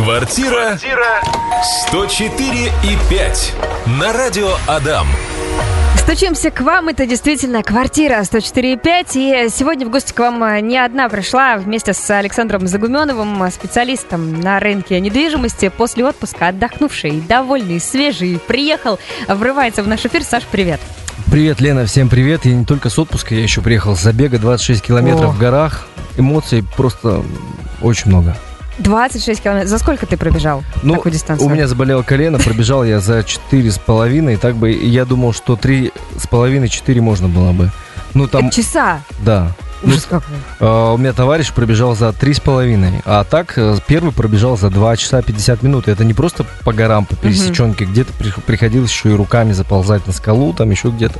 Квартира 0.00 0.78
104 1.90 2.32
и 2.56 3.10
5 3.10 3.54
на 4.00 4.14
радио 4.14 4.48
Адам. 4.66 5.06
Стучимся 5.94 6.50
к 6.50 6.62
вам, 6.62 6.88
это 6.88 7.04
действительно 7.06 7.62
квартира 7.62 8.14
104,5. 8.22 9.46
И 9.46 9.50
сегодня 9.50 9.86
в 9.86 9.90
гости 9.90 10.14
к 10.14 10.18
вам 10.18 10.42
э, 10.42 10.62
не 10.62 10.78
одна 10.78 11.10
пришла 11.10 11.58
вместе 11.58 11.92
с 11.92 12.10
Александром 12.18 12.66
Загуменовым, 12.66 13.50
специалистом 13.50 14.40
на 14.40 14.58
рынке 14.58 14.98
недвижимости, 15.00 15.68
после 15.68 16.06
отпуска 16.06 16.48
отдохнувший, 16.48 17.20
довольный, 17.20 17.78
свежий, 17.78 18.38
приехал, 18.38 18.98
врывается 19.28 19.82
в 19.82 19.88
наш 19.88 20.06
эфир. 20.06 20.24
Саш, 20.24 20.44
привет. 20.50 20.80
Привет, 21.30 21.60
Лена, 21.60 21.84
всем 21.84 22.08
привет. 22.08 22.46
И 22.46 22.54
не 22.54 22.64
только 22.64 22.88
с 22.88 22.98
отпуска, 22.98 23.34
я 23.34 23.42
еще 23.42 23.60
приехал 23.60 23.94
с 23.94 24.00
забега 24.00 24.38
26 24.38 24.80
километров 24.80 25.28
О. 25.28 25.32
в 25.32 25.38
горах. 25.38 25.86
Эмоций 26.16 26.64
просто 26.74 27.22
очень 27.82 28.08
много. 28.08 28.34
26 28.80 29.42
километров. 29.42 29.70
За 29.70 29.78
сколько 29.78 30.06
ты 30.06 30.16
пробежал 30.16 30.62
Ну, 30.82 30.94
такую 30.94 31.12
дистанцию? 31.12 31.46
у 31.46 31.50
меня 31.52 31.66
заболело 31.68 32.02
колено, 32.02 32.38
пробежал 32.38 32.84
я 32.84 33.00
за 33.00 33.22
четыре 33.24 33.70
с 33.70 33.78
половиной, 33.78 34.36
так 34.36 34.56
бы 34.56 34.70
я 34.70 35.04
думал, 35.04 35.32
что 35.32 35.56
три 35.56 35.92
с 36.18 36.26
половиной, 36.26 36.68
четыре 36.68 37.00
можно 37.00 37.28
было 37.28 37.52
бы. 37.52 37.70
Ну 38.14 38.26
там, 38.26 38.48
Это 38.48 38.56
часа. 38.56 39.00
да. 39.24 39.52
Ну, 39.82 39.92
Ужас 39.92 40.04
какой. 40.10 40.36
а, 40.58 40.92
у 40.92 40.98
меня 40.98 41.14
товарищ 41.14 41.52
пробежал 41.54 41.96
за 41.96 42.12
три 42.12 42.34
с 42.34 42.40
половиной, 42.40 43.00
а 43.06 43.24
так 43.24 43.54
э, 43.56 43.78
первый 43.86 44.12
пробежал 44.12 44.58
за 44.58 44.68
2 44.68 44.96
часа 44.98 45.22
50 45.22 45.62
минут. 45.62 45.88
Это 45.88 46.04
не 46.04 46.12
просто 46.12 46.44
по 46.66 46.74
горам, 46.74 47.06
по 47.06 47.16
пересеченке, 47.16 47.86
где-то 47.86 48.12
при- 48.12 48.30
приходилось 48.44 48.90
еще 48.90 49.08
и 49.08 49.14
руками 49.14 49.52
заползать 49.52 50.06
на 50.06 50.12
скалу, 50.12 50.52
там 50.52 50.70
еще 50.70 50.88
где-то. 50.90 51.18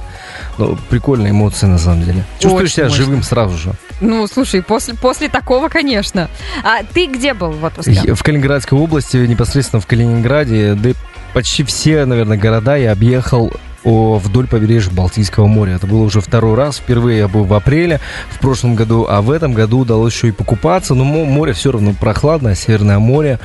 Ну, 0.58 0.76
прикольные 0.90 1.30
эмоции 1.30 1.64
на 1.68 1.78
самом 1.78 2.04
деле. 2.04 2.26
Чувствуешь 2.38 2.64
Очень 2.64 2.74
себя 2.74 2.84
мощно. 2.88 3.04
живым 3.04 3.22
сразу 3.22 3.56
же. 3.56 3.72
Ну, 4.00 4.26
слушай, 4.26 4.62
после, 4.62 4.94
после 4.94 5.28
такого, 5.28 5.68
конечно. 5.68 6.28
А 6.64 6.82
ты 6.82 7.06
где 7.06 7.34
был 7.34 7.50
в 7.50 7.64
отпуске? 7.64 7.92
Я 7.92 8.14
В 8.14 8.22
Калининградской 8.22 8.78
области, 8.78 9.16
непосредственно 9.16 9.80
в 9.80 9.86
Калининграде, 9.86 10.74
да 10.74 10.90
почти 11.34 11.62
все, 11.64 12.04
наверное, 12.06 12.36
города 12.36 12.76
я 12.76 12.92
объехал 12.92 13.52
о, 13.84 14.18
вдоль 14.18 14.46
побережья 14.46 14.90
Балтийского 14.90 15.46
моря. 15.46 15.76
Это 15.76 15.86
было 15.86 16.02
уже 16.02 16.20
второй 16.20 16.54
раз. 16.54 16.78
Впервые 16.78 17.18
я 17.18 17.28
был 17.28 17.44
в 17.44 17.54
апреле 17.54 18.00
в 18.28 18.38
прошлом 18.38 18.74
году, 18.74 19.06
а 19.08 19.22
в 19.22 19.30
этом 19.30 19.54
году 19.54 19.80
удалось 19.80 20.12
еще 20.12 20.28
и 20.28 20.32
покупаться. 20.32 20.94
Но 20.94 21.04
мо- 21.04 21.24
море 21.24 21.52
все 21.52 21.72
равно 21.72 21.94
прохладное, 21.98 22.54
Северное 22.54 22.98
море, 22.98 23.38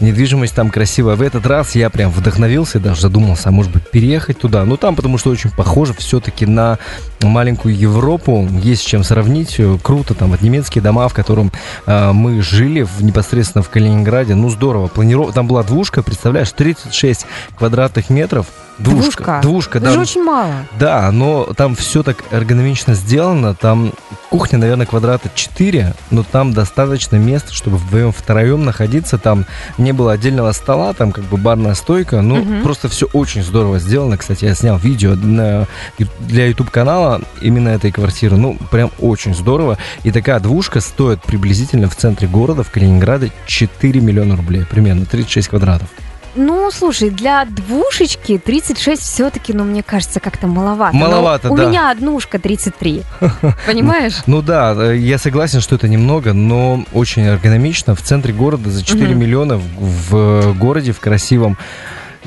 недвижимость 0.00 0.54
там 0.54 0.70
красивая. 0.70 1.16
В 1.16 1.22
этот 1.22 1.46
раз 1.46 1.74
я 1.74 1.88
прям 1.90 2.10
вдохновился, 2.10 2.80
даже 2.80 3.00
задумался, 3.00 3.48
а 3.48 3.52
может 3.52 3.72
быть 3.72 3.88
переехать 3.88 4.38
туда. 4.38 4.64
Ну 4.64 4.76
там, 4.76 4.94
потому 4.94 5.16
что 5.16 5.30
очень 5.30 5.50
похоже 5.50 5.94
все-таки 5.94 6.44
на 6.44 6.78
маленькую 7.22 7.76
Европу. 7.76 8.46
Есть 8.62 8.82
с 8.82 8.84
чем 8.84 9.04
сравнить. 9.04 9.58
Круто, 9.82 10.14
там 10.14 10.30
вот 10.30 10.42
немецкие 10.42 10.82
дома, 10.82 11.08
в 11.08 11.14
котором 11.14 11.50
э, 11.86 12.12
мы 12.12 12.42
жили 12.42 12.82
в, 12.82 13.02
непосредственно 13.02 13.62
в 13.62 13.70
Калининграде. 13.70 14.34
Ну 14.34 14.50
здорово. 14.50 14.88
Планиров... 14.88 15.32
Там 15.32 15.46
была 15.46 15.62
двушка, 15.62 16.02
представляешь, 16.02 16.52
36 16.52 17.26
квадратных 17.56 18.10
метров. 18.10 18.46
Двушка? 18.78 19.40
Двушка, 19.42 19.77
Это 19.77 19.77
да. 19.80 19.92
же 19.92 20.00
очень 20.00 20.22
мало. 20.22 20.52
Да, 20.78 21.10
но 21.12 21.44
там 21.56 21.74
все 21.74 22.02
так 22.02 22.24
эргономично 22.30 22.94
сделано. 22.94 23.54
Там 23.54 23.92
кухня, 24.30 24.58
наверное, 24.58 24.86
квадрата 24.86 25.30
4, 25.34 25.94
но 26.10 26.22
там 26.22 26.52
достаточно 26.52 27.16
места, 27.16 27.52
чтобы 27.52 27.76
вдвоем 27.78 28.12
втроем 28.12 28.64
находиться. 28.64 29.18
Там 29.18 29.46
не 29.78 29.92
было 29.92 30.12
отдельного 30.12 30.52
стола, 30.52 30.92
там 30.92 31.12
как 31.12 31.24
бы 31.24 31.36
барная 31.36 31.74
стойка. 31.74 32.20
Ну, 32.20 32.36
Мгм. 32.36 32.62
просто 32.62 32.88
все 32.88 33.06
очень 33.12 33.42
здорово 33.42 33.78
сделано. 33.78 34.16
Кстати, 34.16 34.44
я 34.44 34.54
снял 34.54 34.78
видео 34.78 35.14
для 35.16 36.46
YouTube 36.46 36.70
канала 36.70 37.20
именно 37.40 37.68
этой 37.70 37.90
квартиры. 37.90 38.36
Ну, 38.36 38.56
прям 38.70 38.90
очень 38.98 39.34
здорово. 39.34 39.78
И 40.04 40.10
такая 40.10 40.40
двушка 40.40 40.80
стоит 40.80 41.22
приблизительно 41.22 41.88
в 41.88 41.96
центре 41.96 42.28
города, 42.28 42.62
в 42.62 42.70
Калининграде, 42.70 43.32
4 43.46 44.00
миллиона 44.00 44.36
рублей. 44.36 44.64
Примерно 44.68 45.06
36 45.06 45.48
квадратов. 45.48 45.88
Ну, 46.34 46.70
слушай, 46.70 47.10
для 47.10 47.44
двушечки 47.44 48.38
36 48.38 49.02
все-таки, 49.02 49.52
ну, 49.52 49.64
мне 49.64 49.82
кажется, 49.82 50.20
как-то 50.20 50.46
маловато. 50.46 50.96
Но 50.96 51.08
Маловато, 51.08 51.50
у 51.50 51.56
да. 51.56 51.64
меня 51.64 51.90
однушка 51.90 52.38
33. 52.38 53.02
Понимаешь? 53.66 54.14
Ну 54.26 54.42
да, 54.42 54.74
э, 54.76 54.96
я 54.96 55.18
согласен, 55.18 55.60
что 55.60 55.74
это 55.74 55.88
немного, 55.88 56.32
но 56.32 56.84
очень 56.92 57.22
эргономично. 57.22 57.94
В 57.94 58.02
центре 58.02 58.32
города 58.32 58.70
за 58.70 58.84
4 58.84 59.08
Мгм. 59.08 59.18
миллиона 59.18 59.56
в, 59.56 60.10
в 60.52 60.58
городе, 60.58 60.92
в 60.92 61.00
красивом 61.00 61.56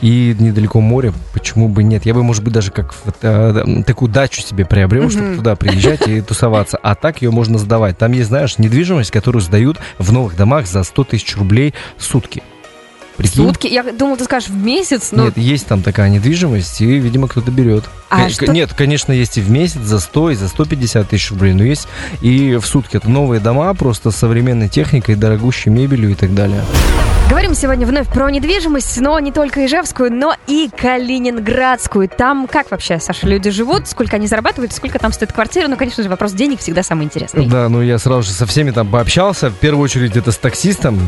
и 0.02 0.36
недалеко 0.40 0.82
море, 0.82 1.14
почему 1.32 1.68
бы 1.70 1.84
нет? 1.84 2.06
Я 2.06 2.14
бы, 2.16 2.24
может 2.24 2.44
быть, 2.44 2.54
даже 2.54 2.72
как 2.72 2.94
э, 3.22 3.84
такую 3.86 4.12
дачу 4.12 4.42
себе 4.42 4.66
приобрел, 4.66 5.10
чтобы 5.12 5.36
туда 5.36 5.56
приезжать 5.56 6.08
и 6.08 6.22
тусоваться. 6.22 6.78
А 6.82 6.96
так 6.96 7.22
ее 7.22 7.30
можно 7.30 7.60
сдавать. 7.60 7.98
Там 8.00 8.12
есть, 8.14 8.30
знаешь, 8.30 8.58
недвижимость, 8.58 9.12
которую 9.12 9.42
сдают 9.44 9.78
в 10.00 10.12
новых 10.12 10.36
домах 10.36 10.66
за 10.66 10.84
100 10.84 11.04
тысяч 11.04 11.38
рублей 11.38 11.76
в 11.98 12.04
сутки. 12.04 12.42
Прикинь? 13.22 13.46
Сутки? 13.46 13.68
Я 13.68 13.84
думал, 13.84 14.18
ты 14.18 14.24
скажешь 14.26 14.50
в 14.50 14.56
месяц, 14.56 15.10
но... 15.12 15.26
Нет, 15.26 15.38
есть 15.38 15.68
там 15.68 15.82
такая 15.84 16.10
недвижимость, 16.10 16.82
и, 16.82 16.86
видимо, 17.00 17.28
кто-то 17.28 17.52
берет. 17.52 17.86
А 18.10 18.26
К- 18.28 18.30
что- 18.32 18.52
Нет, 18.52 18.74
конечно, 18.74 19.12
есть 19.14 19.38
и 19.38 19.42
в 19.42 19.50
месяц 19.50 19.80
за 19.82 20.00
100, 20.00 20.32
и 20.32 20.36
за 20.36 20.48
150 20.48 21.10
тысяч 21.10 21.32
рублей, 21.32 21.54
но 21.54 21.64
есть 21.64 21.88
и 22.22 22.56
в 22.56 22.66
сутки. 22.66 22.98
Это 22.98 23.10
новые 23.10 23.40
дома, 23.40 23.74
просто 23.74 24.12
с 24.12 24.16
современной 24.18 24.70
техникой, 24.70 25.16
дорогущей 25.16 25.72
мебелью 25.72 26.12
и 26.12 26.16
так 26.16 26.34
далее. 26.34 26.62
Говорим 27.30 27.56
сегодня 27.56 27.88
вновь 27.88 28.08
про 28.10 28.30
недвижимость, 28.30 29.00
но 29.00 29.18
не 29.20 29.32
только 29.32 29.66
ижевскую, 29.66 30.12
но 30.12 30.36
и 30.48 30.70
калининградскую. 30.76 32.10
Там 32.10 32.48
как 32.48 32.72
вообще, 32.72 33.00
Саша, 33.00 33.26
люди 33.26 33.50
живут, 33.52 33.88
сколько 33.88 34.18
они 34.18 34.28
зарабатывают, 34.28 34.74
сколько 34.74 35.00
там 35.00 35.14
стоит 35.14 35.32
квартира? 35.32 35.70
Ну, 35.70 35.78
конечно 35.78 36.04
же, 36.04 36.10
вопрос 36.10 36.34
денег 36.34 36.60
всегда 36.60 36.84
самый 36.84 37.06
интересный. 37.06 37.46
Да, 37.46 37.70
ну 37.70 37.82
я 37.82 37.98
сразу 38.00 38.24
же 38.24 38.32
со 38.32 38.46
всеми 38.46 38.72
там 38.72 38.88
пообщался. 38.90 39.50
В 39.50 39.56
первую 39.56 39.84
очередь 39.84 40.18
это 40.18 40.32
с 40.34 40.38
таксистом. 40.38 41.00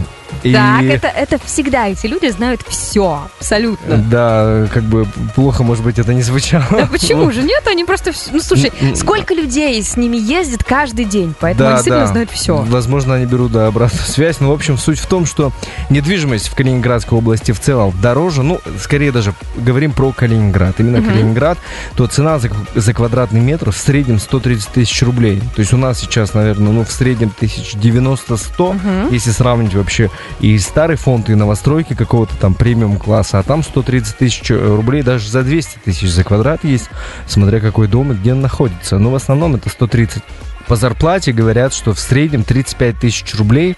И... 0.43 0.53
Так, 0.53 0.83
это, 0.83 1.07
это 1.07 1.39
всегда 1.45 1.87
эти 1.87 2.07
люди 2.07 2.29
знают 2.29 2.61
все, 2.67 3.27
абсолютно. 3.39 3.97
Да, 3.97 4.67
как 4.73 4.83
бы 4.83 5.05
плохо, 5.35 5.63
может 5.63 5.83
быть, 5.83 5.99
это 5.99 6.13
не 6.13 6.21
звучало. 6.21 6.65
Да 6.71 6.87
почему 6.87 7.31
же 7.31 7.43
нет? 7.43 7.65
Они 7.67 7.85
просто... 7.85 8.11
Ну, 8.31 8.39
слушай, 8.41 8.71
сколько 8.95 9.33
людей 9.33 9.81
с 9.81 9.97
ними 9.97 10.17
ездит 10.17 10.63
каждый 10.63 11.05
день, 11.05 11.33
поэтому 11.39 11.69
они 11.69 11.75
действительно 11.77 12.07
знают 12.07 12.31
все. 12.31 12.57
Возможно, 12.57 13.15
они 13.15 13.25
берут 13.25 13.51
да, 13.51 13.67
обратную 13.67 14.05
связь. 14.05 14.39
Но, 14.39 14.49
в 14.49 14.53
общем, 14.53 14.77
суть 14.77 14.99
в 14.99 15.05
том, 15.07 15.25
что 15.25 15.51
недвижимость 15.89 16.49
в 16.49 16.55
Калининградской 16.55 17.17
области 17.17 17.51
в 17.51 17.59
целом 17.59 17.93
дороже. 18.01 18.43
Ну, 18.43 18.59
скорее 18.79 19.11
даже 19.11 19.33
говорим 19.55 19.91
про 19.91 20.11
Калининград. 20.11 20.79
Именно 20.79 20.99
Мгм. 20.99 21.09
Калининград, 21.09 21.57
то 21.95 22.07
цена 22.07 22.39
за, 22.39 22.49
за 22.75 22.93
квадратный 22.93 23.39
метр 23.39 23.71
в 23.71 23.77
среднем 23.77 24.19
130 24.19 24.69
тысяч 24.69 25.01
рублей. 25.03 25.41
То 25.55 25.61
есть 25.61 25.73
у 25.73 25.77
нас 25.77 25.99
сейчас, 25.99 26.33
наверное, 26.33 26.71
ну, 26.71 26.83
в 26.85 26.91
среднем 26.91 27.29
тысяч 27.29 27.75
90-100, 27.75 28.73
Мгм. 28.73 29.07
если 29.11 29.31
сравнить 29.31 29.73
вообще 29.73 30.09
и 30.39 30.57
старый 30.59 30.95
фонд, 30.95 31.29
и 31.29 31.35
новостройки 31.35 31.93
какого-то 31.93 32.35
там 32.37 32.53
премиум 32.53 32.97
класса, 32.97 33.39
а 33.39 33.43
там 33.43 33.63
130 33.63 34.17
тысяч 34.17 34.49
рублей 34.49 35.03
даже 35.03 35.29
за 35.29 35.43
200 35.43 35.79
тысяч 35.85 36.09
за 36.09 36.23
квадрат 36.23 36.63
есть, 36.63 36.89
смотря 37.27 37.59
какой 37.59 37.87
дом 37.87 38.11
и 38.11 38.15
где 38.15 38.33
он 38.33 38.41
находится. 38.41 38.97
Но 38.97 39.11
в 39.11 39.15
основном 39.15 39.55
это 39.55 39.69
130. 39.69 40.23
По 40.67 40.75
зарплате 40.75 41.33
говорят, 41.33 41.73
что 41.73 41.93
в 41.93 41.99
среднем 41.99 42.43
35 42.43 42.99
тысяч 42.99 43.35
рублей. 43.35 43.75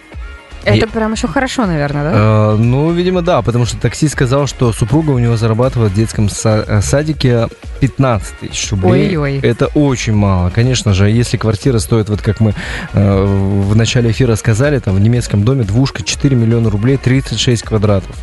Это 0.65 0.87
прям 0.87 1.13
еще 1.13 1.27
хорошо, 1.27 1.65
наверное, 1.65 2.03
да? 2.03 2.11
Э, 2.13 2.55
ну, 2.57 2.91
видимо, 2.91 3.21
да, 3.21 3.41
потому 3.41 3.65
что 3.65 3.77
таксист 3.77 4.13
сказал, 4.13 4.47
что 4.47 4.73
супруга 4.73 5.11
у 5.11 5.19
него 5.19 5.37
зарабатывает 5.37 5.91
в 5.91 5.95
детском 5.95 6.25
са- 6.27 6.65
э, 6.67 6.81
садике 6.81 7.47
15 7.81 8.33
тысяч 8.39 8.71
рублей. 8.71 9.17
Ой-ой. 9.17 9.39
Это 9.41 9.67
очень 9.67 10.13
мало. 10.13 10.49
Конечно 10.49 10.93
же, 10.93 11.09
если 11.09 11.37
квартира 11.37 11.79
стоит, 11.79 12.09
вот 12.09 12.21
как 12.21 12.39
мы 12.39 12.53
э, 12.93 13.23
в 13.25 13.75
начале 13.75 14.11
эфира 14.11 14.35
сказали, 14.35 14.79
там 14.79 14.95
в 14.95 14.99
немецком 14.99 15.43
доме 15.43 15.63
двушка 15.63 16.03
4 16.03 16.35
миллиона 16.35 16.69
рублей, 16.69 16.97
36 16.97 17.63
квадратов. 17.63 18.15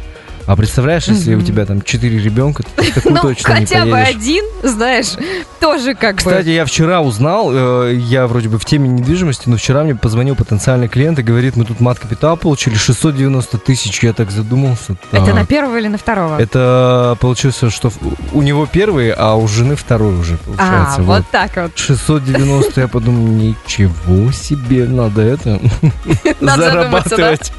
А 0.47 0.56
представляешь, 0.56 1.04
если 1.08 1.34
у 1.34 1.38
Мгм. 1.38 1.47
тебя 1.47 1.66
там 1.66 1.82
4 1.82 2.19
ребенка, 2.19 2.64
ты 2.76 2.92
такую 2.92 3.14
Ну, 3.14 3.20
точно 3.22 3.53
не 3.60 3.66
хотя 3.66 3.84
бы 3.84 3.92
поедешь. 3.92 4.16
один, 4.16 4.44
знаешь, 4.64 5.12
тоже 5.60 5.94
как 5.94 6.16
Кстати, 6.16 6.47
бы... 6.47 6.50
я 6.50 6.64
вчера 6.64 7.00
узнал, 7.00 7.50
э, 7.53 7.94
я 7.94 8.26
вроде 8.26 8.48
бы 8.48 8.58
в 8.58 8.64
теме 8.64 8.88
недвижимости, 8.88 9.48
но 9.48 9.56
вчера 9.56 9.84
мне 9.84 9.94
позвонил 9.94 10.34
потенциальный 10.34 10.88
клиент 10.88 11.19
и 11.20 11.22
говорит, 11.22 11.54
мы 11.56 11.64
тут 11.64 11.78
мат-капитал 11.81 12.36
получили 12.36 12.75
690 12.75 13.58
тысяч. 13.58 14.02
Я 14.02 14.12
так 14.12 14.31
задумался. 14.32 14.96
Это 15.12 15.26
так. 15.26 15.34
на 15.34 15.46
первого 15.46 15.76
или 15.78 15.88
на 15.88 15.99
второго? 15.99 16.40
Это 16.40 17.17
получилось, 17.20 17.61
что 17.72 17.93
у 18.32 18.43
него 18.43 18.67
первый, 18.70 19.11
а 19.12 19.34
у 19.37 19.46
жены 19.46 19.76
второй 19.76 20.14
уже 20.19 20.34
А, 20.34 20.46
получается. 20.46 21.02
вот 21.02 21.25
так 21.31 21.56
вот. 21.56 21.78
690, 21.78 22.81
я 22.81 22.88
подумал, 22.88 23.26
ничего 23.28 24.32
себе, 24.32 24.87
надо 24.87 25.22
это 25.22 25.61
зарабатывать. 26.40 27.52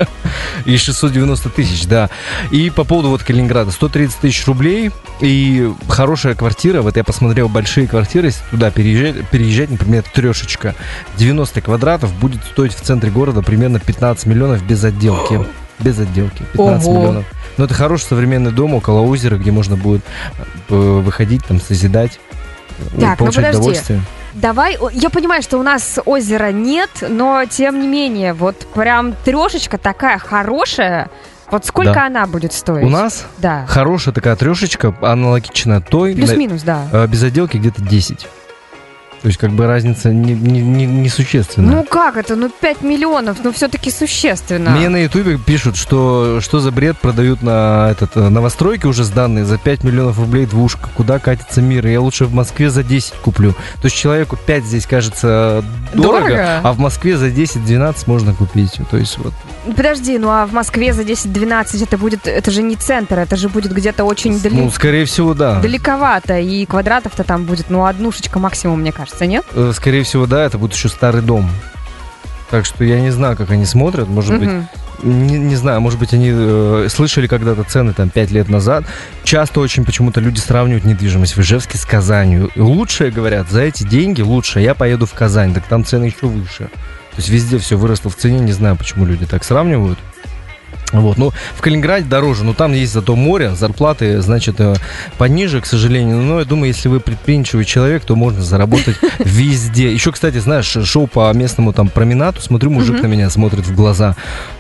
И 0.66 0.78
690 0.78 1.50
тысяч, 1.50 1.86
да. 1.86 2.10
И 2.52 2.70
по 2.70 2.84
поводу 2.84 3.10
вот 3.10 3.24
Калининграда, 3.24 3.72
130 3.72 4.18
тысяч 4.18 4.46
рублей 4.48 4.92
и 5.20 5.72
хорошая 5.88 6.36
квартира. 6.36 6.82
Вот 6.82 6.98
я 6.98 7.04
посмотрел 7.04 7.50
большие 7.50 7.88
квартиры, 7.88 8.28
если 8.28 8.42
туда 8.52 8.72
переезжать, 8.72 9.28
переезжать, 9.30 9.70
например, 9.72 10.04
трешечка, 10.14 10.76
90 11.18 11.62
квадратов 11.62 12.14
будет 12.20 12.44
стоить 12.44 12.74
в 12.74 12.82
центре 12.82 13.12
города 13.12 13.42
примерно 13.42 13.80
15 13.80 14.26
миллионов 14.26 14.64
без 14.66 14.84
отделки. 14.84 15.40
Без 15.80 16.00
отделки. 16.00 16.44
15 16.54 16.88
Ого. 16.88 16.98
миллионов. 17.00 17.26
Но 17.58 17.66
это 17.66 17.74
хороший 17.74 18.04
современный 18.04 18.52
дом 18.52 18.74
около 18.74 19.02
озера, 19.02 19.38
где 19.38 19.52
можно 19.52 19.76
будет 19.76 20.02
э, 20.70 20.76
выходить, 20.76 21.46
там, 21.46 21.60
созидать, 21.60 22.20
э, 22.80 23.00
Так, 23.00 23.12
ну 23.20 23.26
получать 23.26 23.46
подожди. 23.46 23.58
удовольствие. 23.58 24.02
Давай, 24.34 24.78
я 24.94 25.10
понимаю, 25.10 25.42
что 25.44 25.58
у 25.60 25.64
нас 25.64 26.00
озера 26.06 26.52
нет, 26.52 26.90
но 27.08 27.46
тем 27.46 27.80
не 27.82 27.88
менее, 27.88 28.34
вот 28.34 28.66
прям 28.74 29.14
трешечка 29.26 29.78
такая 29.78 30.18
хорошая, 30.18 31.10
Вот 31.52 31.66
сколько 31.66 31.94
Да. 31.94 32.06
она 32.08 32.26
будет 32.26 32.52
стоить? 32.52 32.84
У 32.84 32.90
нас 32.90 33.26
Да. 33.38 33.66
хорошая 33.68 34.12
такая 34.14 34.36
трешечка, 34.36 34.96
аналогичная 35.02 35.82
той, 35.82 36.16
Плюс-минус, 36.16 36.64
да. 36.64 36.88
э, 36.92 37.06
без 37.06 37.22
отделки 37.22 37.58
где-то 37.58 37.82
10. 37.84 38.28
То 39.24 39.28
есть 39.28 39.40
как 39.40 39.52
бы 39.52 39.66
разница 39.68 40.10
не, 40.10 40.34
не, 40.34 40.62
не- 40.62 40.86
несущественная. 40.86 41.78
Ну 41.78 41.84
как 41.86 42.18
это? 42.18 42.36
Ну 42.36 42.50
5 42.50 42.81
миллионов, 42.81 43.38
ну 43.44 43.52
все-таки 43.54 43.90
существенно. 43.90 44.72
Мне 44.72 44.90
на 44.90 44.98
ютубе 44.98 45.38
пишут, 45.38 45.78
что 45.78 46.40
что 46.42 46.60
за 46.60 46.72
бред 46.72 46.98
продают 46.98 47.42
на 47.42 47.88
этот 47.92 48.18
э, 48.18 48.30
новостройки 48.30 48.86
уже 48.86 49.04
сданные 49.06 49.46
за 49.46 49.58
5 49.58 49.84
миллионов 49.86 50.20
рублей 50.20 50.46
двушка. 50.46 50.90
Куда 50.94 51.20
катится 51.20 51.62
мир? 51.62 51.88
Я 51.88 52.02
лучше 52.02 52.25
в 52.25 52.34
Москве 52.34 52.70
за 52.70 52.84
10 52.84 53.14
куплю. 53.24 53.54
То 53.54 53.86
есть 53.86 53.96
человеку 53.96 54.36
5 54.38 54.66
здесь 54.66 54.86
кажется 54.86 55.64
дорого, 55.94 56.28
Дорого? 56.28 56.60
а 56.64 56.74
в 56.74 56.80
Москве 56.80 57.18
за 57.18 57.28
10-12 57.30 57.96
можно 58.08 58.34
купить. 58.34 58.78
То 58.92 58.98
есть 58.98 59.18
вот. 59.18 59.34
Подожди, 59.75 60.18
ну 60.18 60.30
а 60.30 60.46
в 60.46 60.52
Москве 60.52 60.92
за 60.92 61.04
10-12 61.04 61.81
это 61.84 61.98
будет, 61.98 62.28
это 62.28 62.52
же 62.52 62.62
не 62.62 62.75
центр, 62.75 63.20
это 63.20 63.38
же 63.38 63.48
будет 63.48 63.72
где-то 63.72 64.04
очень 64.04 64.38
дали- 64.40 64.54
Ну, 64.56 64.70
скорее 64.70 65.06
всего, 65.06 65.34
да. 65.34 65.62
далековато, 65.62 66.40
и 66.40 66.66
квадратов-то 66.66 67.24
там 67.24 67.46
будет, 67.46 67.70
ну, 67.70 67.86
однушечка 67.86 68.40
максимум, 68.40 68.81
мне 68.81 68.92
кажется, 68.92 69.12
нет? 69.21 69.45
Э, 69.54 69.71
Скорее 69.75 70.04
всего, 70.04 70.25
да, 70.25 70.45
это 70.45 70.57
будет 70.57 70.74
еще 70.74 70.89
старый 70.89 71.21
дом. 71.21 71.50
Так 72.50 72.65
что 72.65 72.83
я 72.83 73.01
не 73.01 73.10
знаю, 73.10 73.36
как 73.36 73.50
они 73.50 73.65
смотрят. 73.65 74.07
Может 74.07 74.39
быть, 74.39 74.50
не, 75.01 75.38
не 75.39 75.56
знаю, 75.56 75.81
может 75.81 76.00
быть, 76.00 76.13
они 76.13 76.30
э, 76.31 76.88
слышали 76.89 77.27
когда-то 77.27 77.63
цены 77.63 77.94
там 77.94 78.10
5 78.10 78.31
лет 78.31 78.50
назад. 78.50 78.86
Часто 79.24 79.60
очень 79.60 79.86
почему-то 79.86 80.21
люди 80.21 80.39
сравнивают 80.39 80.86
недвижимость 80.86 81.36
в 81.36 81.42
Ижевске 81.42 81.77
с 81.77 81.86
Казанью. 81.86 82.51
И 82.56 82.60
лучшее, 82.60 83.12
говорят, 83.12 83.50
за 83.50 83.62
эти 83.62 83.83
деньги 83.83 84.21
лучше 84.21 84.60
я 84.60 84.75
поеду 84.75 85.06
в 85.06 85.13
Казань, 85.13 85.54
так 85.54 85.65
там 85.65 85.83
цены 85.83 86.06
еще 86.06 86.27
выше. 86.27 86.69
То 87.12 87.18
есть 87.18 87.30
везде 87.30 87.57
все 87.57 87.75
выросло 87.75 88.10
в 88.10 88.15
цене, 88.15 88.39
не 88.39 88.54
знаю, 88.54 88.75
почему 88.75 89.06
люди 89.06 89.25
так 89.25 89.44
сравнивают. 89.44 90.00
Вот, 90.94 91.18
ну, 91.18 91.31
в 91.56 91.62
Калининграде 91.62 92.06
дороже, 92.06 92.44
но 92.44 92.54
там 92.54 92.74
есть 92.74 92.94
зато 92.94 93.16
море, 93.16 93.56
зарплаты, 93.56 94.22
значит, 94.22 94.56
э, 94.60 94.75
пониже, 95.18 95.60
к 95.60 95.66
сожалению. 95.66 96.18
Но 96.18 96.40
я 96.40 96.45
думаю, 96.45 96.68
если 96.68 96.88
вы 96.88 97.00
предприимчивый 97.00 97.66
человек, 97.66 98.04
то 98.06 98.16
можно 98.16 98.42
заработать 98.42 98.95
везде. 99.19 99.92
Еще, 99.92 100.12
кстати, 100.12 100.38
знаешь, 100.38 100.78
шоу 100.84 101.07
по 101.07 101.31
местному 101.34 101.74
там 101.74 101.90
променаду, 101.90 102.40
смотрю, 102.42 102.69
мужик 102.69 103.01
на 103.01 103.07
меня 103.07 103.30
смотрит 103.30 103.66
в 103.66 103.75
глаза. 103.75 104.16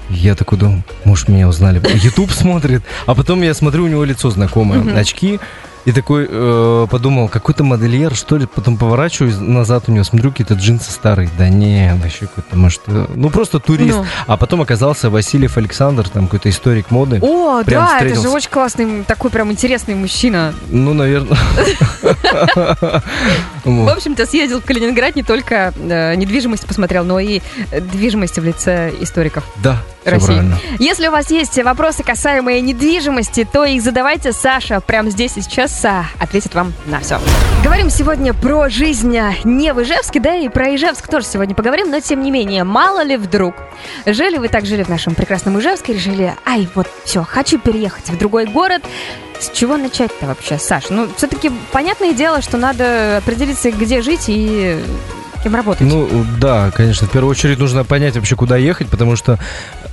Я 0.09 0.35
такой 0.35 0.57
думаю, 0.57 0.83
может, 1.05 1.29
меня 1.29 1.47
узнали. 1.47 1.81
Ютуб 2.03 2.31
смотрит, 2.31 2.83
а 3.05 3.15
потом 3.15 3.41
я 3.41 3.53
смотрю, 3.53 3.85
у 3.85 3.87
него 3.87 4.03
лицо 4.03 4.29
знакомое, 4.29 4.97
очки. 4.97 5.39
И 5.85 5.91
такой 5.91 6.27
э, 6.29 6.87
подумал, 6.89 7.27
какой-то 7.27 7.63
модельер, 7.63 8.15
что 8.15 8.37
ли, 8.37 8.45
потом 8.45 8.77
поворачиваюсь 8.77 9.37
назад 9.37 9.85
у 9.87 9.91
него, 9.91 10.03
смотрю, 10.05 10.31
какие-то 10.31 10.53
джинсы 10.53 10.91
старые. 10.91 11.29
Да 11.37 11.49
не, 11.49 11.93
вообще 12.01 12.27
какой-то, 12.27 12.55
может, 12.57 12.81
э, 12.87 13.05
ну 13.15 13.29
просто 13.29 13.59
турист. 13.59 13.97
Ну. 13.97 14.05
А 14.27 14.37
потом 14.37 14.61
оказался 14.61 15.09
Васильев 15.09 15.57
Александр, 15.57 16.07
там 16.07 16.25
какой-то 16.25 16.49
историк 16.49 16.89
моды. 16.89 17.19
О, 17.21 17.63
Прям 17.63 17.85
да, 17.85 17.97
это 17.97 18.05
же 18.05 18.15
встретился. 18.15 18.35
очень 18.35 18.49
классный, 18.49 19.03
такой 19.03 19.29
прям 19.29 19.51
интересный 19.51 19.95
мужчина. 19.95 20.53
Ну, 20.69 20.93
наверное. 20.93 21.37
В 23.63 23.89
общем-то, 23.89 24.25
съездил 24.25 24.61
в 24.61 24.65
Калининград, 24.65 25.15
не 25.15 25.23
только 25.23 25.73
э, 25.77 26.15
недвижимость 26.15 26.65
посмотрел, 26.65 27.03
но 27.03 27.19
и 27.19 27.41
движимость 27.71 28.37
в 28.37 28.43
лице 28.43 28.91
историков. 28.99 29.43
Да, 29.57 29.77
России. 30.05 30.27
правильно. 30.27 30.57
Если 30.79 31.07
у 31.07 31.11
вас 31.11 31.31
есть 31.31 31.61
вопросы, 31.63 32.03
касаемые 32.03 32.61
недвижимости, 32.61 33.47
то 33.49 33.63
их 33.63 33.81
задавайте. 33.81 34.33
Саша 34.33 34.79
прямо 34.81 35.09
здесь 35.09 35.37
и 35.37 35.41
сейчас 35.41 35.83
а, 35.85 36.05
ответит 36.19 36.53
вам 36.55 36.73
на 36.85 36.99
все. 36.99 37.19
Говорим 37.63 37.89
сегодня 37.89 38.33
про 38.33 38.69
жизнь 38.69 39.17
а, 39.17 39.33
не 39.43 39.73
в 39.73 39.81
Ижевске, 39.81 40.19
да, 40.19 40.35
и 40.35 40.49
про 40.49 40.75
Ижевск 40.75 41.07
тоже 41.07 41.25
сегодня 41.25 41.55
поговорим, 41.55 41.89
но 41.89 41.99
тем 41.99 42.21
не 42.21 42.31
менее, 42.31 42.63
мало 42.63 43.03
ли 43.03 43.17
вдруг. 43.17 43.55
Жили 44.05 44.37
вы 44.37 44.49
так 44.49 44.65
жили 44.65 44.83
в 44.83 44.89
нашем 44.89 45.15
прекрасном 45.15 45.59
Ижевске, 45.59 45.93
решили, 45.93 46.35
ай, 46.45 46.67
вот 46.75 46.87
все, 47.05 47.23
хочу 47.23 47.59
переехать 47.59 48.09
в 48.09 48.17
другой 48.17 48.45
город. 48.45 48.83
С 49.43 49.51
чего 49.51 49.75
начать-то 49.75 50.25
вообще, 50.25 50.57
Саш? 50.57 50.85
Ну, 50.89 51.09
все-таки 51.17 51.51
понятное 51.73 52.13
дело, 52.13 52.41
что 52.41 52.57
надо 52.57 53.17
определиться, 53.17 53.71
где 53.71 54.01
жить 54.01 54.25
и 54.27 54.79
кем 55.43 55.53
работать. 55.53 55.85
Ну, 55.85 56.07
да, 56.39 56.71
конечно. 56.71 57.07
В 57.07 57.11
первую 57.11 57.31
очередь 57.31 57.59
нужно 57.59 57.83
понять 57.83 58.15
вообще, 58.15 58.37
куда 58.37 58.55
ехать, 58.55 58.87
потому 58.87 59.17
что 59.17 59.37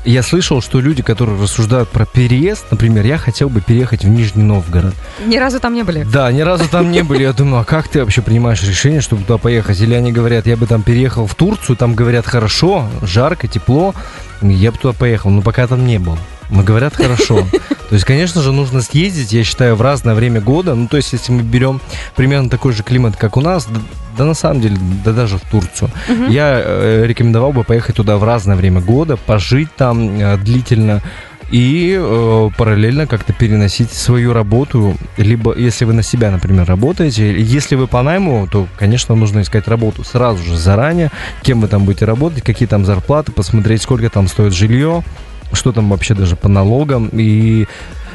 я 0.04 0.22
слышал, 0.22 0.62
что 0.62 0.78
люди, 0.78 1.02
которые 1.02 1.36
рассуждают 1.42 1.88
про 1.88 2.06
переезд, 2.06 2.66
например, 2.70 3.04
я 3.04 3.18
хотел 3.18 3.48
бы 3.48 3.60
переехать 3.60 4.04
в 4.04 4.08
Нижний 4.08 4.44
Новгород. 4.44 4.94
Ни 5.26 5.36
разу 5.36 5.58
там 5.58 5.74
не 5.74 5.82
были. 5.82 6.04
Да, 6.04 6.30
ни 6.30 6.42
разу 6.42 6.68
там 6.68 6.92
не 6.92 7.02
были. 7.02 7.22
Я 7.24 7.32
думаю, 7.32 7.62
а 7.62 7.64
как 7.64 7.88
ты 7.88 7.98
вообще 7.98 8.22
принимаешь 8.22 8.62
решение, 8.62 9.00
чтобы 9.00 9.24
туда 9.24 9.38
поехать? 9.38 9.80
Или 9.80 9.94
они 9.94 10.12
говорят, 10.12 10.46
я 10.46 10.56
бы 10.56 10.68
там 10.68 10.82
переехал 10.82 11.26
в 11.26 11.34
Турцию, 11.34 11.76
там 11.76 11.96
говорят 11.96 12.24
хорошо, 12.24 12.88
жарко, 13.02 13.48
тепло, 13.48 13.96
я 14.42 14.70
бы 14.70 14.78
туда 14.78 14.94
поехал, 14.94 15.30
но 15.30 15.42
пока 15.42 15.66
там 15.66 15.84
не 15.84 15.98
был. 15.98 16.16
Но 16.50 16.62
говорят 16.62 16.94
хорошо. 16.94 17.46
То 17.90 17.94
есть, 17.94 18.04
конечно 18.04 18.40
же, 18.40 18.52
нужно 18.52 18.82
съездить, 18.82 19.32
я 19.32 19.42
считаю, 19.42 19.74
в 19.74 19.82
разное 19.82 20.14
время 20.14 20.40
года. 20.40 20.74
Ну, 20.74 20.86
то 20.86 20.96
есть, 20.96 21.12
если 21.12 21.32
мы 21.32 21.42
берем 21.42 21.80
примерно 22.14 22.48
такой 22.48 22.72
же 22.72 22.82
климат, 22.82 23.16
как 23.16 23.36
у 23.36 23.40
нас, 23.40 23.66
да, 23.66 23.80
да 24.16 24.24
на 24.24 24.34
самом 24.34 24.60
деле, 24.60 24.76
да 25.04 25.12
даже 25.12 25.38
в 25.38 25.42
Турцию, 25.42 25.90
я 26.28 26.60
э, 26.62 27.04
рекомендовал 27.06 27.52
бы 27.52 27.64
поехать 27.64 27.96
туда 27.96 28.16
в 28.16 28.24
разное 28.24 28.56
время 28.56 28.80
года, 28.80 29.16
пожить 29.16 29.74
там 29.76 30.20
э, 30.20 30.36
длительно 30.38 31.02
и 31.50 31.98
э, 32.00 32.50
параллельно 32.56 33.06
как-то 33.06 33.32
переносить 33.32 33.92
свою 33.92 34.32
работу, 34.32 34.94
либо 35.16 35.56
если 35.56 35.84
вы 35.84 35.92
на 35.92 36.02
себя, 36.02 36.30
например, 36.30 36.66
работаете, 36.66 37.40
если 37.40 37.74
вы 37.74 37.88
по 37.88 38.02
найму, 38.02 38.46
то, 38.50 38.68
конечно, 38.78 39.14
нужно 39.16 39.40
искать 39.40 39.66
работу 39.66 40.04
сразу 40.04 40.42
же, 40.44 40.56
заранее, 40.56 41.10
кем 41.42 41.60
вы 41.60 41.68
там 41.68 41.84
будете 41.84 42.04
работать, 42.04 42.44
какие 42.44 42.68
там 42.68 42.84
зарплаты, 42.84 43.32
посмотреть, 43.32 43.82
сколько 43.82 44.08
там 44.10 44.28
стоит 44.28 44.52
жилье, 44.52 45.02
что 45.52 45.72
там 45.72 45.90
вообще 45.90 46.14
даже 46.14 46.36
по 46.36 46.48
налогам 46.48 47.08
и 47.12 47.66